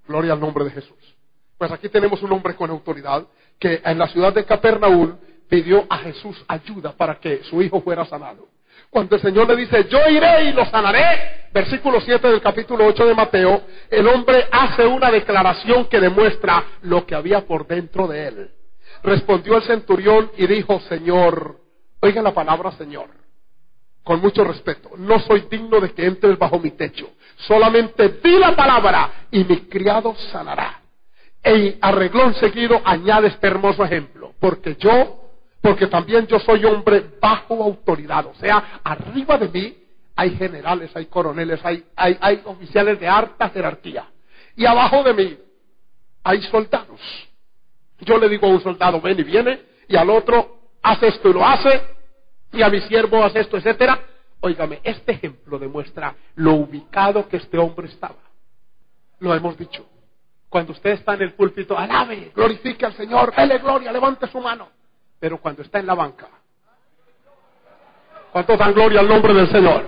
[0.06, 1.16] Gloria al nombre de Jesús.
[1.56, 3.26] Pues aquí tenemos un hombre con autoridad
[3.58, 5.16] que en la ciudad de Capernaum
[5.48, 8.48] pidió a Jesús ayuda para que su hijo fuera sanado.
[8.90, 13.06] Cuando el Señor le dice, yo iré y lo sanaré, versículo 7 del capítulo 8
[13.06, 18.28] de Mateo, el hombre hace una declaración que demuestra lo que había por dentro de
[18.28, 18.50] él.
[19.02, 21.56] Respondió el centurión y dijo, Señor,
[22.00, 23.08] oiga la palabra Señor,
[24.02, 28.54] con mucho respeto, no soy digno de que entres bajo mi techo, solamente di la
[28.56, 30.80] palabra y mi criado sanará.
[31.44, 35.18] Y arreglón seguido añade este hermoso ejemplo, porque yo
[35.62, 39.76] porque también yo soy hombre bajo autoridad, o sea, arriba de mí
[40.16, 41.84] hay generales, hay coroneles, hay,
[42.44, 44.04] oficiales de alta jerarquía,
[44.56, 45.38] y abajo de mí
[46.24, 47.00] hay soldados.
[48.00, 51.32] Yo le digo a un soldado, ven y viene, y al otro, hace esto y
[51.32, 51.80] lo hace,
[52.52, 53.98] y a mi siervo hace esto, etcétera.
[54.40, 58.16] Óigame, este ejemplo demuestra lo ubicado que este hombre estaba.
[59.20, 59.86] Lo hemos dicho.
[60.48, 64.68] Cuando usted está en el púlpito, alabe, glorifique al Señor, dele gloria, levante su mano
[65.22, 66.26] pero cuando está en la banca.
[68.32, 69.84] ¿Cuántos dan gloria al nombre del Señor?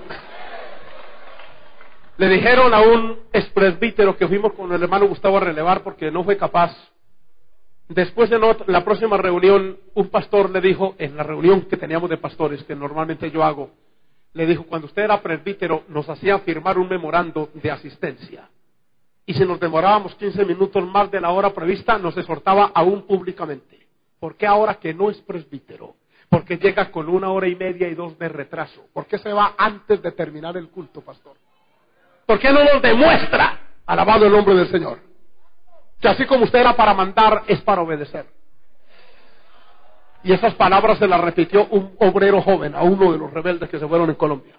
[2.18, 6.22] Le dijeron a un expresbítero que fuimos con el hermano Gustavo a relevar porque no
[6.22, 6.72] fue capaz.
[7.89, 12.16] Después de la próxima reunión, un pastor le dijo, en la reunión que teníamos de
[12.16, 13.70] pastores, que normalmente yo hago,
[14.32, 18.49] le dijo, cuando usted era presbítero, nos hacía firmar un memorando de asistencia.
[19.26, 23.87] Y si nos demorábamos 15 minutos más de la hora prevista, nos exhortaba aún públicamente.
[24.18, 25.95] ¿Por qué ahora que no es presbítero?
[26.28, 28.87] Porque llega con una hora y media y dos de retraso.
[28.93, 31.37] ¿Por qué se va antes de terminar el culto, pastor?
[32.26, 33.61] ¿Por qué no nos demuestra?
[33.87, 35.13] Alabado el nombre del Señor.
[36.05, 38.26] Que así como usted era para mandar, es para obedecer.
[40.22, 43.78] Y esas palabras se las repitió un obrero joven a uno de los rebeldes que
[43.78, 44.52] se fueron en Colombia.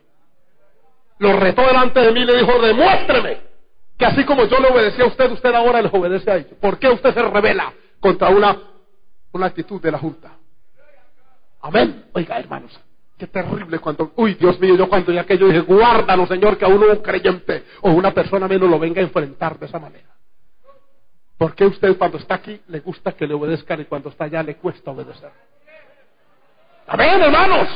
[1.19, 3.41] Lo retó delante de mí y le dijo, demuéstreme
[3.95, 6.53] que así como yo le obedecí a usted, usted ahora les obedece a ellos.
[6.59, 8.57] ¿Por qué usted se revela contra una,
[9.31, 10.31] una actitud de la Junta?
[11.61, 12.05] Amén.
[12.13, 12.71] Oiga, hermanos,
[13.19, 16.65] qué terrible cuando, uy, Dios mío, yo cuando ya que yo dije, guárdalo, Señor, que
[16.65, 20.14] a uno un creyente o una persona menos lo venga a enfrentar de esa manera.
[21.37, 24.41] ¿Por qué usted cuando está aquí le gusta que le obedezcan y cuando está allá
[24.41, 25.31] le cuesta obedecer?
[26.87, 27.67] Amén, hermanos.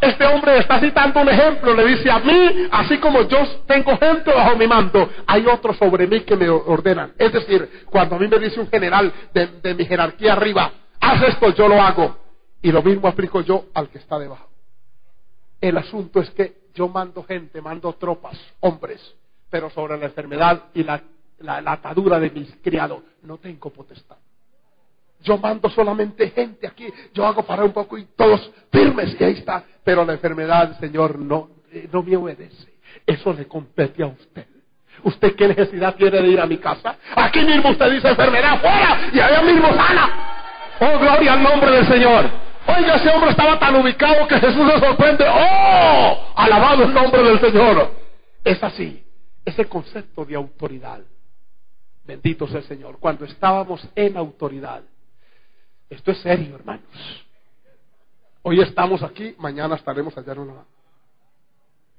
[0.00, 4.32] Este hombre está citando un ejemplo, le dice a mí, así como yo tengo gente
[4.32, 7.12] bajo mi mando, hay otros sobre mí que me ordenan.
[7.16, 11.22] Es decir, cuando a mí me dice un general de, de mi jerarquía arriba, haz
[11.22, 12.16] esto, yo lo hago.
[12.62, 14.48] Y lo mismo aplico yo al que está debajo.
[15.60, 19.00] El asunto es que yo mando gente, mando tropas, hombres,
[19.50, 21.00] pero sobre la enfermedad y la,
[21.42, 24.16] la, atadura de mis criados no tengo potestad.
[25.20, 29.32] Yo mando solamente gente aquí, yo hago parar un poco y todos firmes y ahí
[29.34, 29.64] está.
[29.84, 32.72] Pero la enfermedad, Señor, no, eh, no me obedece.
[33.06, 34.46] Eso le compete a usted.
[35.04, 36.96] ¿Usted qué necesidad tiene de ir a mi casa?
[37.14, 40.10] Aquí mismo usted dice enfermedad fuera y allá mismo sana.
[40.80, 42.28] Oh, gloria al nombre del Señor.
[42.66, 45.24] Oiga, ese hombre estaba tan ubicado que Jesús se sorprende.
[45.28, 46.32] ¡Oh!
[46.36, 47.90] Alabado el nombre del Señor.
[48.44, 49.04] Es así,
[49.44, 51.00] ese concepto de autoridad.
[52.04, 52.98] Bendito sea el Señor.
[52.98, 54.82] Cuando estábamos en autoridad.
[55.88, 56.84] Esto es serio, hermanos.
[58.42, 60.64] Hoy estamos aquí, mañana estaremos allá en una.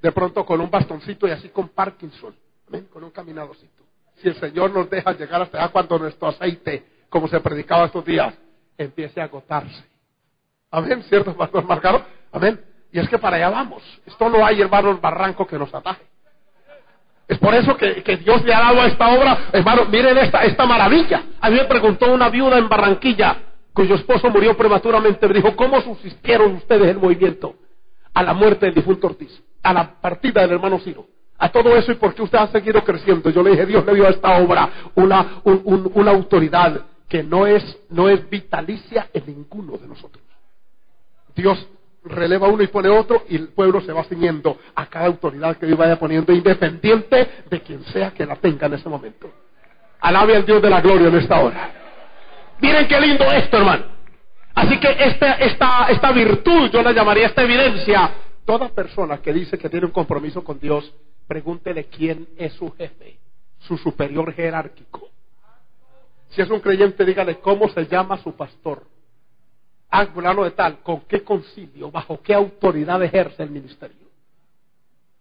[0.02, 2.36] De pronto con un bastoncito y así con Parkinson.
[2.92, 3.84] Con un caminadocito.
[4.18, 8.04] Si el Señor nos deja llegar hasta allá cuando nuestro aceite, como se predicaba estos
[8.04, 8.34] días,
[8.78, 9.84] empiece a agotarse.
[10.72, 12.04] Amén, ¿cierto, Pastor Marcado?
[12.32, 12.60] Amén.
[12.92, 13.84] Y es que para allá vamos.
[14.06, 16.04] Esto no hay, hermanos, barranco que nos ataje.
[17.28, 20.66] Es por eso que, Dios le ha dado a esta obra, hermano, miren esta, esta
[20.66, 21.24] maravilla.
[21.40, 23.38] A mí me preguntó una viuda en Barranquilla,
[23.74, 27.56] cuyo esposo murió prematuramente, me dijo, ¿cómo subsistieron ustedes el movimiento?
[28.14, 31.08] A la muerte del difunto Ortiz, a la partida del hermano Ciro.
[31.38, 33.30] A todo eso y por qué usted ha seguido creciendo.
[33.30, 37.80] Yo le dije, Dios le dio a esta obra una, una autoridad que no es,
[37.90, 40.24] no es vitalicia en ninguno de nosotros.
[41.36, 41.68] Dios
[42.06, 45.66] releva uno y pone otro y el pueblo se va ciñendo a cada autoridad que
[45.66, 49.32] Dios vaya poniendo, independiente de quien sea que la tenga en ese momento.
[50.02, 51.72] Alabe al Dios de la gloria en esta hora.
[52.60, 53.86] Miren qué lindo esto, hermano.
[54.54, 58.12] Así que esta, esta, esta virtud, yo la llamaría esta evidencia.
[58.46, 60.94] Toda persona que dice que tiene un compromiso con Dios,
[61.28, 63.18] pregúntele quién es su jefe,
[63.60, 65.10] su superior jerárquico.
[66.30, 68.93] Si es un creyente, dígale cómo se llama su pastor
[70.14, 74.08] fulano de tal, con qué concilio, bajo qué autoridad ejerce el ministerio.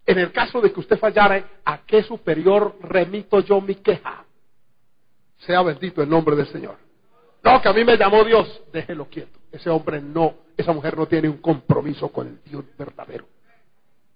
[0.07, 4.25] En el caso de que usted fallara, ¿a qué superior remito yo mi queja?
[5.39, 6.77] Sea bendito el nombre del Señor.
[7.45, 9.39] No, que a mí me llamó Dios, déjelo quieto.
[9.51, 13.27] Ese hombre no, esa mujer no tiene un compromiso con el Dios verdadero.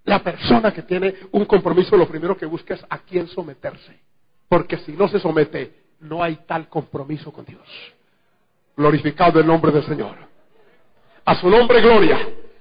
[0.04, 3.98] La persona que tiene un compromiso lo primero que busca es a quién someterse.
[4.48, 7.66] Porque si no se somete, no hay tal compromiso con Dios.
[8.76, 10.16] Glorificado el nombre del Señor.
[11.26, 12.20] A su nombre, gloria.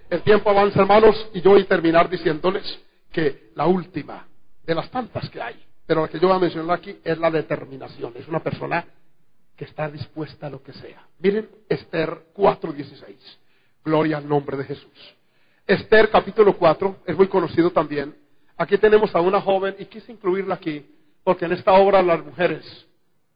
[0.09, 2.79] El tiempo avanza, hermanos, y yo voy a terminar diciéndoles
[3.11, 4.27] que la última
[4.65, 7.29] de las tantas que hay, pero la que yo voy a mencionar aquí es la
[7.29, 8.13] determinación.
[8.15, 8.83] Es una persona
[9.55, 11.05] que está dispuesta a lo que sea.
[11.19, 13.37] Miren Esther 4:16.
[13.83, 15.15] Gloria al nombre de Jesús.
[15.67, 18.15] Esther capítulo 4 es muy conocido también.
[18.57, 20.83] Aquí tenemos a una joven y quise incluirla aquí
[21.23, 22.65] porque en esta obra las mujeres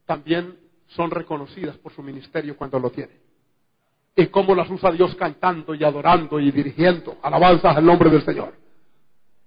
[0.06, 0.58] también
[0.88, 3.29] son reconocidas por su ministerio cuando lo tienen
[4.16, 8.54] y cómo las usa Dios cantando y adorando y dirigiendo alabanzas al nombre del Señor.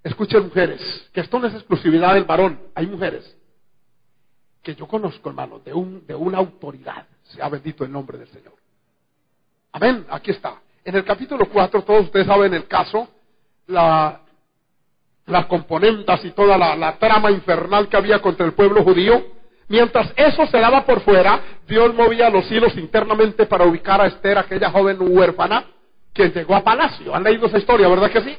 [0.03, 3.37] Escuchen mujeres, que esto no es exclusividad del varón, hay mujeres
[4.61, 8.53] que yo conozco, hermano, de, un, de una autoridad, sea bendito el nombre del Señor.
[9.73, 10.61] Amén, aquí está.
[10.85, 13.09] En el capítulo 4, todos ustedes saben el caso,
[13.67, 14.21] la,
[15.25, 19.42] las componentas y toda la trama infernal que había contra el pueblo judío,
[19.73, 24.37] Mientras eso se daba por fuera, Dios movía los hilos internamente para ubicar a Esther,
[24.37, 25.65] aquella joven huérfana,
[26.13, 27.15] quien llegó a palacio.
[27.15, 28.37] ¿Han leído esa historia, verdad que sí?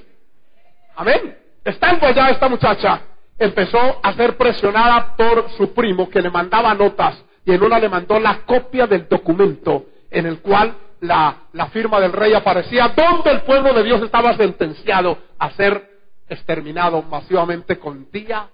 [0.94, 1.36] Amén.
[1.64, 3.00] Estando allá esta muchacha,
[3.36, 7.88] empezó a ser presionada por su primo, que le mandaba notas, y en una le
[7.88, 13.32] mandó la copia del documento en el cual la, la firma del rey aparecía, donde
[13.32, 18.50] el pueblo de Dios estaba sentenciado a ser exterminado masivamente con día,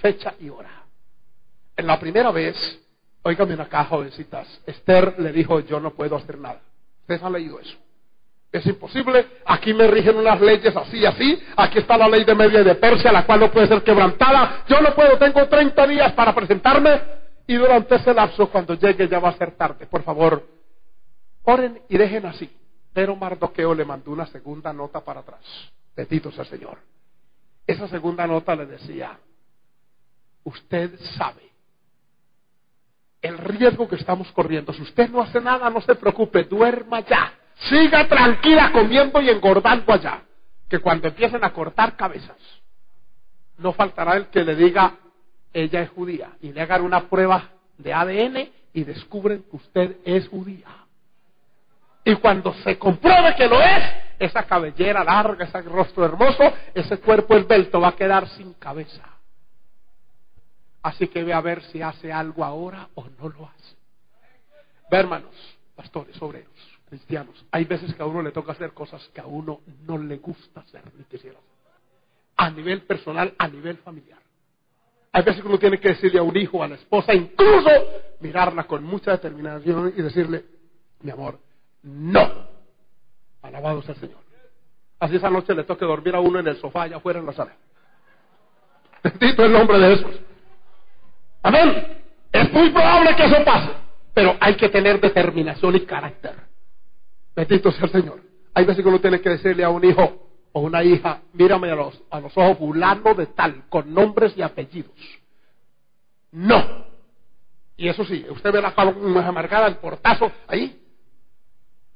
[0.00, 0.75] fecha y hora.
[1.76, 2.56] En la primera vez,
[3.22, 6.60] oígame acá, jovencitas, Esther le dijo, yo no puedo hacer nada.
[7.02, 7.76] Ustedes han leído eso.
[8.50, 9.26] Es imposible.
[9.44, 11.38] Aquí me rigen unas leyes así, así.
[11.56, 14.64] Aquí está la ley de Media y de Persia, la cual no puede ser quebrantada.
[14.68, 17.00] Yo no puedo, tengo 30 días para presentarme.
[17.46, 19.86] Y durante ese lapso, cuando llegue, ya va a ser tarde.
[19.86, 20.46] Por favor,
[21.42, 22.50] oren y dejen así.
[22.92, 25.42] Pero Mardoqueo le mandó una segunda nota para atrás.
[25.94, 26.78] Bendito sea el Señor.
[27.66, 29.18] Esa segunda nota le decía,
[30.44, 31.55] usted sabe
[33.26, 34.72] el riesgo que estamos corriendo.
[34.72, 37.32] Si usted no hace nada, no se preocupe, duerma ya.
[37.68, 40.22] Siga tranquila comiendo y engordando allá.
[40.68, 42.36] Que cuando empiecen a cortar cabezas,
[43.58, 44.94] no faltará el que le diga,
[45.52, 50.28] ella es judía, y le hagan una prueba de ADN y descubren que usted es
[50.28, 50.66] judía.
[52.04, 53.82] Y cuando se compruebe que lo es,
[54.18, 59.15] esa cabellera larga, ese rostro hermoso, ese cuerpo esbelto va a quedar sin cabeza.
[60.86, 63.74] Así que ve a ver si hace algo ahora o no lo hace.
[64.88, 65.34] Ve, hermanos,
[65.74, 66.52] pastores, obreros
[66.88, 70.18] cristianos, hay veces que a uno le toca hacer cosas que a uno no le
[70.18, 71.50] gusta hacer ni quisiera hacer.
[72.36, 74.20] A nivel personal, a nivel familiar.
[75.10, 77.68] Hay veces que uno tiene que decirle a un hijo, a la esposa, incluso
[78.20, 80.44] mirarla con mucha determinación y decirle,
[81.00, 81.40] mi amor,
[81.82, 82.46] no.
[83.42, 84.20] Alabado sea el Señor.
[85.00, 87.32] Así esa noche le toca dormir a uno en el sofá allá afuera en la
[87.32, 87.56] sala.
[89.02, 90.25] Bendito el nombre de Jesús.
[91.46, 92.02] Amén.
[92.32, 93.70] Es muy probable que eso pase,
[94.12, 96.34] pero hay que tener determinación y carácter.
[97.36, 98.20] Bendito sea el Señor.
[98.52, 101.76] Hay veces que uno tiene que decirle a un hijo o una hija, mírame a
[101.76, 104.98] los, a los ojos fulano de tal, con nombres y apellidos.
[106.32, 106.84] No.
[107.76, 110.82] Y eso sí, usted ve la palabra amargada, el portazo ahí.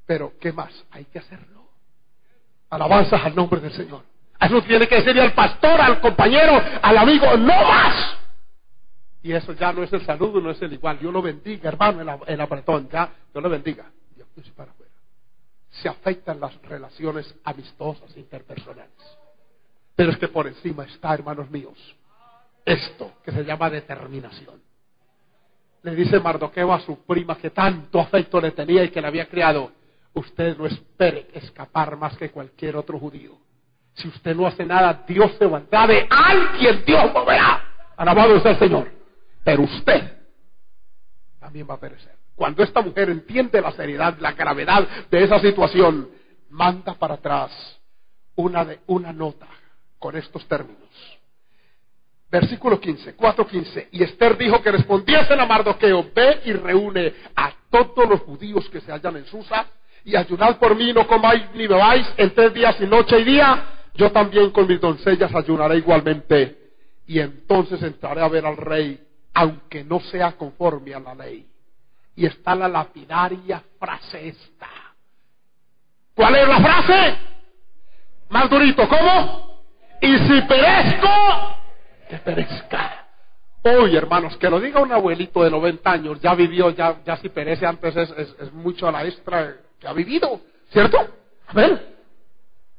[0.07, 0.85] Pero, ¿qué más?
[0.93, 1.67] Hay que hacerlo.
[2.69, 4.03] Alabanzas al nombre del Señor.
[4.41, 8.20] Eso tiene que decirle al pastor, al compañero, al amigo, no más.
[9.23, 10.99] Y eso ya no es el saludo, no es el igual.
[10.99, 13.91] Dios lo bendiga, hermano, el, apretón, ya, Dios lo bendiga.
[14.17, 14.73] Dios, para
[15.71, 18.91] se afectan las relaciones amistosas interpersonales.
[19.95, 21.79] Pero es que por encima está, hermanos míos,
[22.65, 24.61] esto que se llama determinación.
[25.83, 29.29] Le dice Mardoqueo a su prima que tanto afecto le tenía y que le había
[29.29, 29.73] criado,
[30.13, 33.39] usted no espere escapar más que cualquier otro judío.
[33.95, 37.65] Si usted no hace nada, Dios se va de alguien, Dios moverá.
[37.97, 39.00] Alabado sea el Señor.
[39.45, 40.19] Pero usted
[41.39, 42.15] también va a perecer.
[42.35, 46.09] Cuando esta mujer entiende la seriedad, la gravedad de esa situación,
[46.51, 47.51] manda para atrás
[48.37, 49.47] una, de, una nota
[49.99, 50.89] con estos términos.
[52.31, 53.89] Versículo 15, 4.15.
[53.93, 58.81] Y Esther dijo que respondiesen a Mardoqueo, ve y reúne a todos los judíos que
[58.81, 59.67] se hallan en Susa
[60.05, 63.65] y ayunad por mí, no comáis ni bebáis en tres días y noche y día.
[63.95, 66.57] Yo también con mis doncellas ayunaré igualmente.
[67.07, 69.01] Y entonces entraré a ver al rey,
[69.35, 71.47] aunque no sea conforme a la ley
[72.17, 74.69] y está la lapidaria frase esta.
[76.15, 77.19] ¿Cuál es la frase?
[78.29, 79.63] Más durito, ¿cómo?
[80.01, 81.09] Y si perezco,
[82.09, 83.07] que perezca.
[83.63, 87.29] Hoy, hermanos, que lo diga un abuelito de 90 años, ya vivió, ya, ya si
[87.29, 90.99] perece antes es, mucho a la extra que ha vivido, ¿cierto?
[91.47, 91.97] A ver,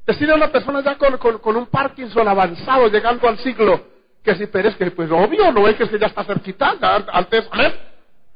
[0.04, 3.80] decirle a una persona ya con, un Parkinson avanzado, llegando al siglo,
[4.22, 6.76] que si perezca, pues obvio, no es que ya está cerquita,
[7.12, 7.78] antes, a ver,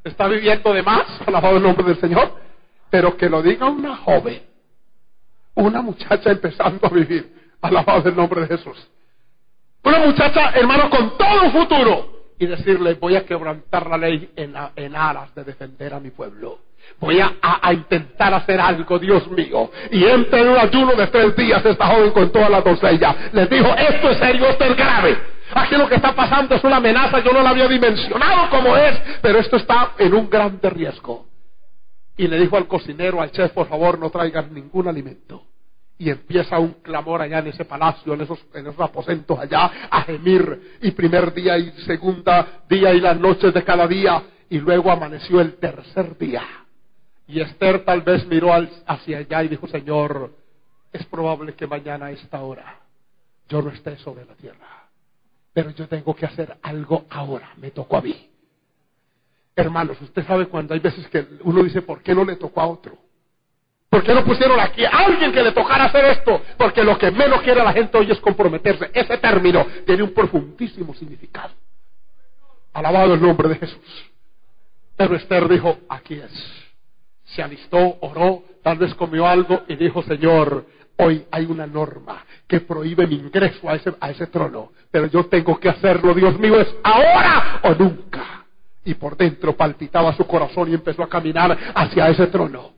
[0.04, 2.32] está viviendo de más, alabado el nombre del Señor,
[2.90, 4.42] pero que lo diga una joven,
[5.54, 8.88] una muchacha empezando a vivir, alabado el nombre de Jesús.
[9.82, 14.54] Una muchacha, hermano, con todo un futuro, y decirle, voy a quebrantar la ley en,
[14.76, 16.58] en aras de defender a mi pueblo.
[17.00, 19.70] Voy a, a, intentar hacer algo, Dios mío.
[19.90, 23.30] Y entra en un ayuno de tres días esta joven con toda la doncella.
[23.32, 25.35] Les dijo, esto es serio, esto es grave.
[25.54, 28.98] Aquí lo que está pasando es una amenaza, yo no la había dimensionado como es,
[29.22, 31.26] pero esto está en un grande riesgo.
[32.16, 35.44] Y le dijo al cocinero, al chef, por favor, no traigan ningún alimento.
[35.98, 40.02] Y empieza un clamor allá en ese palacio, en esos, en esos aposentos allá, a
[40.02, 40.78] gemir.
[40.82, 44.22] Y primer día y segunda día y las noches de cada día.
[44.48, 46.44] Y luego amaneció el tercer día.
[47.28, 48.50] Y Esther tal vez miró
[48.86, 50.32] hacia allá y dijo, Señor,
[50.92, 52.78] es probable que mañana a esta hora
[53.48, 54.85] yo no esté sobre la tierra
[55.56, 58.28] pero yo tengo que hacer algo ahora, me tocó a mí.
[59.54, 62.66] Hermanos, usted sabe cuando hay veces que uno dice, ¿por qué no le tocó a
[62.66, 62.98] otro?
[63.88, 66.42] ¿Por qué no pusieron aquí a alguien que le tocara hacer esto?
[66.58, 68.90] Porque lo que menos quiere la gente hoy es comprometerse.
[68.92, 71.54] Ese término tiene un profundísimo significado.
[72.74, 74.10] Alabado el nombre de Jesús.
[74.94, 76.32] Pero Esther dijo, aquí es.
[77.24, 80.66] Se alistó, oró, Tal vez comió algo y dijo, Señor,
[80.96, 85.26] hoy hay una norma que prohíbe mi ingreso a ese, a ese trono, pero yo
[85.26, 88.44] tengo que hacerlo, Dios mío, es ahora o nunca.
[88.84, 92.72] Y por dentro palpitaba su corazón y empezó a caminar hacia ese trono.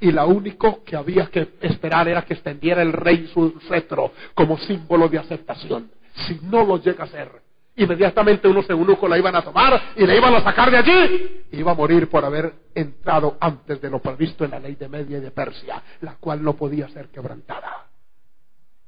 [0.00, 4.58] Y lo único que había que esperar era que extendiera el rey su cetro como
[4.58, 5.90] símbolo de aceptación.
[6.26, 7.30] Si no lo llega a hacer,
[7.78, 11.44] inmediatamente unos eunucos la iban a tomar y le iban a sacar de allí.
[11.52, 15.18] Iba a morir por haber entrado antes de lo previsto en la ley de Media
[15.18, 17.86] y de Persia, la cual no podía ser quebrantada.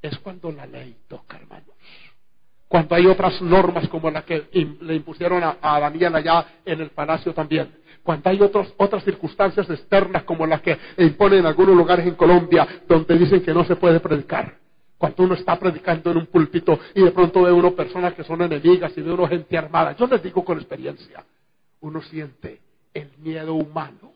[0.03, 1.75] Es cuando la ley toca, hermanos.
[2.69, 4.49] Cuando hay otras normas como la que
[4.81, 7.75] le impusieron a, Daniel allá en el palacio también.
[8.03, 12.67] Cuando hay otros, otras circunstancias externas como las que imponen en algunos lugares en Colombia
[12.89, 14.55] donde dicen que no se puede predicar.
[15.01, 18.43] Cuando uno está predicando en un púlpito y de pronto ve uno personas que son
[18.43, 19.97] enemigas y ve uno gente armada.
[19.97, 21.25] Yo les digo con experiencia,
[21.81, 22.61] uno siente
[22.93, 24.13] el miedo humano.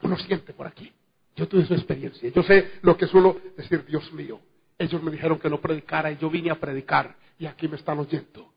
[0.00, 0.90] Uno siente por aquí.
[1.36, 2.30] Yo tuve esa experiencia.
[2.30, 4.40] Yo sé lo que suelo decir, Dios mío.
[4.78, 7.98] Ellos me dijeron que no predicara y yo vine a predicar y aquí me están
[7.98, 8.50] oyendo.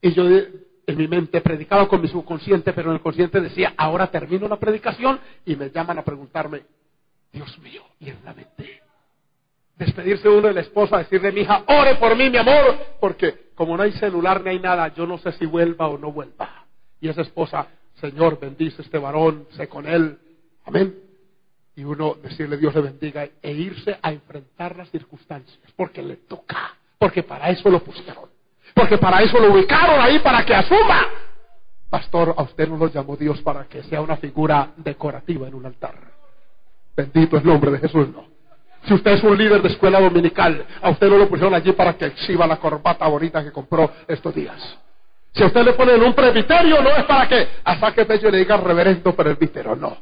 [0.00, 4.08] Y yo en mi mente predicaba con mi subconsciente, pero en el consciente decía, ahora
[4.08, 6.62] termino la predicación y me llaman a preguntarme,
[7.32, 8.79] Dios mío, y en la mente
[9.80, 13.78] despedirse uno de la esposa, decirle, mi hija, ore por mí, mi amor, porque como
[13.78, 16.66] no hay celular ni hay nada, yo no sé si vuelva o no vuelva.
[17.00, 20.18] Y esa esposa, Señor, bendice este varón, sé con él,
[20.66, 20.94] amén.
[21.76, 26.76] Y uno decirle Dios le bendiga e irse a enfrentar las circunstancias, porque le toca,
[26.98, 28.28] porque para eso lo pusieron,
[28.74, 31.06] porque para eso lo ubicaron ahí, para que asuma.
[31.88, 35.64] Pastor, a usted no lo llamó Dios para que sea una figura decorativa en un
[35.64, 35.94] altar.
[36.94, 38.29] Bendito el nombre de Jesús, no.
[38.86, 41.94] Si usted es un líder de escuela dominical, a usted no lo pusieron allí para
[41.94, 44.78] que exhiba la corbata bonita que compró estos días.
[45.32, 48.56] Si a usted le ponen un presbiterio, no es para que saque pecho le diga
[48.56, 49.98] reverendo presbítero, no.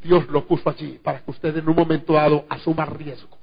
[0.00, 3.40] Dios lo puso allí para que usted en un momento dado asuma riesgos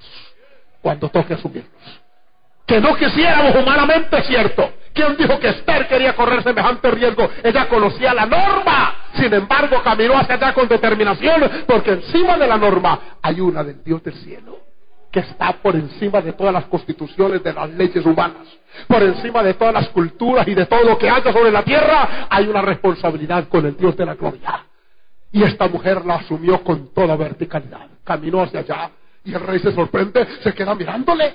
[0.81, 2.01] cuando toque asumirlos.
[2.65, 4.71] Que no quisiéramos humanamente, cierto.
[4.93, 7.29] ¿Quién dijo que Esther quería correr semejante riesgo?
[7.43, 8.95] Ella conocía la norma.
[9.13, 13.83] Sin embargo, caminó hacia allá con determinación, porque encima de la norma hay una del
[13.83, 14.64] Dios del cielo
[15.15, 18.45] que está por encima de todas las constituciones, de las leyes humanas,
[18.85, 22.27] por encima de todas las culturas y de todo lo que haya sobre la tierra,
[22.29, 24.65] hay una responsabilidad con el Dios de la gloria.
[25.31, 27.87] Y esta mujer la asumió con toda verticalidad.
[28.03, 28.91] Caminó hacia allá
[29.23, 31.33] y el rey se sorprende, se queda mirándole.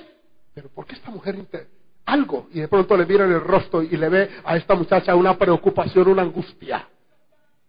[0.53, 1.37] Pero ¿por qué esta mujer
[2.05, 2.49] algo?
[2.53, 5.39] Y de pronto le mira en el rostro y le ve a esta muchacha una
[5.39, 6.87] preocupación, una angustia.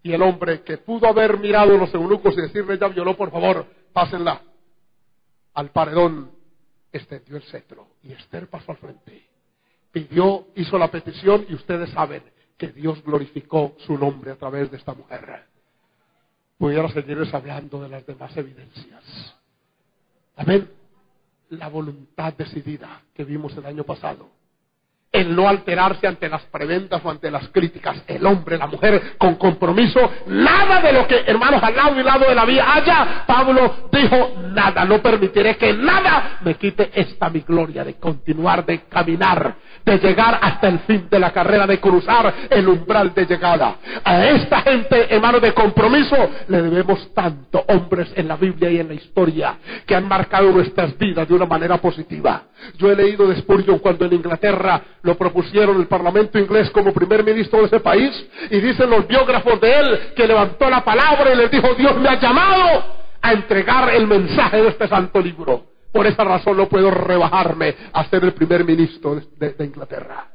[0.02, 3.64] Y el hombre que pudo haber mirado los eunucos y decirle, ya violó, por favor,
[3.94, 4.42] pásenla
[5.54, 6.30] al paredón,
[6.92, 9.26] extendió el cetro y Esther pasó al frente.
[9.90, 12.22] Pidió, hizo la petición y ustedes saben
[12.56, 15.46] que Dios glorificó su nombre a través de esta mujer.
[16.58, 19.34] Pudiera seguirles hablando de las demás evidencias.
[20.36, 20.70] Amén.
[21.50, 24.30] La voluntad decidida que vimos el año pasado
[25.12, 29.34] el no alterarse ante las preventas o ante las críticas, el hombre, la mujer, con
[29.34, 33.88] compromiso, nada de lo que, hermanos, al lado y lado de la vía haya, Pablo
[33.92, 39.54] dijo, nada, no permitiré que nada me quite esta mi gloria de continuar, de caminar,
[39.84, 43.76] de llegar hasta el fin de la carrera, de cruzar el umbral de llegada.
[44.02, 46.16] A esta gente, hermanos, de compromiso,
[46.48, 49.56] le debemos tanto, hombres en la Biblia y en la historia,
[49.86, 52.44] que han marcado nuestras vidas de una manera positiva.
[52.78, 57.24] Yo he leído de Spurgeon cuando en Inglaterra lo propusieron el Parlamento inglés como primer
[57.24, 58.10] ministro de ese país
[58.50, 62.08] y dicen los biógrafos de él que levantó la palabra y les dijo Dios me
[62.08, 62.84] ha llamado
[63.20, 65.66] a entregar el mensaje de este santo libro.
[65.92, 70.31] Por esa razón no puedo rebajarme a ser el primer ministro de, Inglaterra.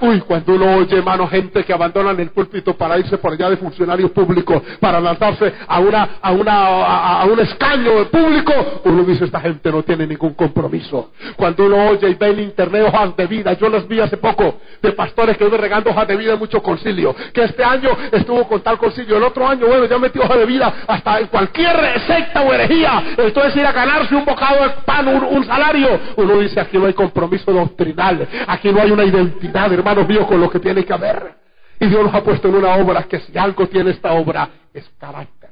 [0.00, 3.56] Uy, cuando uno oye, hermano, gente que abandonan el púlpito para irse por allá de
[3.56, 8.52] funcionario público, para lanzarse a una, a una, a, un escaño público,
[8.84, 11.10] uno dice, esta gente no tiene ningún compromiso.
[11.34, 14.60] Cuando uno oye y ve en internet hojas de vida, yo los vi hace poco,
[14.80, 18.46] de pastores que iban regando hojas de vida en mucho concilio, que este año estuvo
[18.46, 22.00] con tal concilio, el otro año, bueno, ya metió hojas de vida hasta en cualquier
[22.06, 26.38] secta o herejía, entonces ir a ganarse un bocado de pan, un, un salario, uno
[26.38, 30.40] dice, aquí no hay compromiso doctrinal, aquí no hay una identidad, hermano hermanos míos, con
[30.40, 31.34] lo que tiene que haber.
[31.80, 34.88] Y Dios nos ha puesto en una obra que si algo tiene esta obra es
[34.98, 35.50] carácter.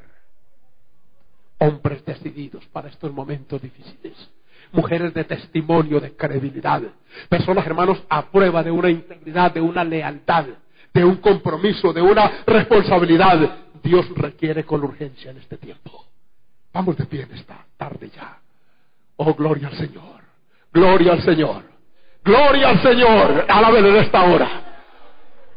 [1.58, 4.14] Hombres decididos para estos momentos difíciles.
[4.72, 6.82] Mujeres de testimonio, de credibilidad.
[7.28, 10.44] Personas, hermanos, a prueba de una integridad, de una lealtad,
[10.92, 13.58] de un compromiso, de una responsabilidad.
[13.82, 16.04] Dios requiere con urgencia en este tiempo.
[16.74, 18.38] Vamos de pie en esta tarde ya.
[19.16, 20.20] Oh, gloria al Señor.
[20.72, 21.75] Gloria al Señor.
[22.26, 23.44] Gloria al Señor.
[23.48, 24.48] Alábele en esta hora.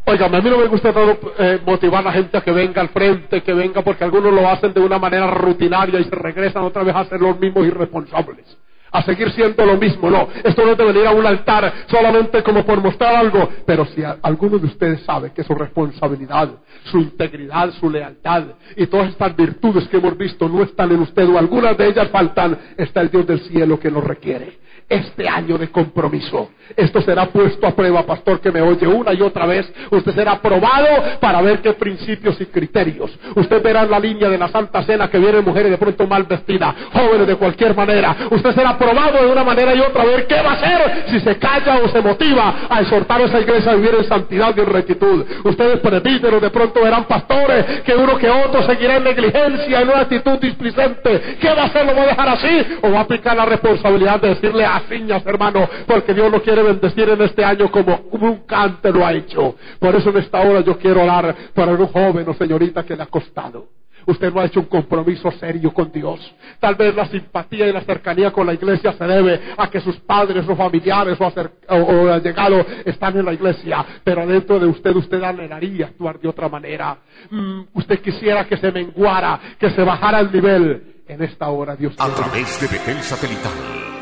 [0.05, 2.81] Óigame, a mí no me gusta todo, eh, motivar a la gente a que venga
[2.81, 6.63] al frente, que venga, porque algunos lo hacen de una manera rutinaria y se regresan
[6.63, 8.57] otra vez a ser los mismos irresponsables.
[8.91, 10.29] A seguir siendo lo mismo, no.
[10.43, 13.49] Esto no es de venir a un altar solamente como por mostrar algo.
[13.65, 16.49] Pero si alguno de ustedes sabe que su responsabilidad,
[16.85, 18.43] su integridad, su lealtad
[18.75, 22.09] y todas estas virtudes que hemos visto no están en usted o algunas de ellas
[22.09, 26.49] faltan, está el Dios del cielo que lo requiere este año de compromiso.
[26.75, 29.71] Esto será puesto a prueba, pastor, que me oye una y otra vez.
[29.91, 33.11] Usted será probado para ver qué principios y criterios.
[33.35, 36.75] Usted verá la línea de la Santa Cena que vienen mujeres de pronto mal vestidas,
[36.91, 38.15] jóvenes de cualquier manera.
[38.31, 41.19] Usted será probado de una manera y otra a ver qué va a hacer si
[41.19, 44.59] se calla o se motiva a exhortar a esa iglesia a vivir en santidad y
[44.61, 45.25] en rectitud.
[45.43, 50.01] Ustedes presbíteros de pronto verán pastores que uno que otro seguirá en negligencia, en una
[50.01, 51.37] actitud displicente.
[51.39, 51.85] ¿Qué va a hacer?
[51.85, 52.67] ¿Lo va a dejar así?
[52.81, 56.63] ¿O va a aplicar la responsabilidad de decirle a piñas, hermano, porque Dios lo quiere
[56.63, 59.55] bendecir en este año como nunca antes lo ha hecho.
[59.79, 63.03] Por eso en esta hora yo quiero orar para un joven o señorita que le
[63.03, 63.78] ha costado.
[64.09, 66.19] Usted no ha hecho un compromiso serio con Dios.
[66.59, 69.97] Tal vez la simpatía y la cercanía con la iglesia se debe a que sus
[69.97, 75.21] padres o familiares o, o, allegados están en la iglesia, pero dentro de usted usted
[75.21, 76.97] anhelaría actuar de otra manera.
[77.29, 80.95] Mm, usted quisiera que se menguara, que se bajara el nivel.
[81.07, 81.95] En esta hora Dios.
[81.97, 83.51] A través de Betel Satelital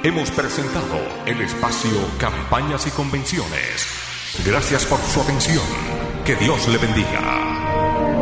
[0.03, 4.07] hemos presentado el espacio Campañas y Convenciones.
[4.45, 5.63] Gracias por su atención.
[6.25, 7.86] Que Dios le bendiga.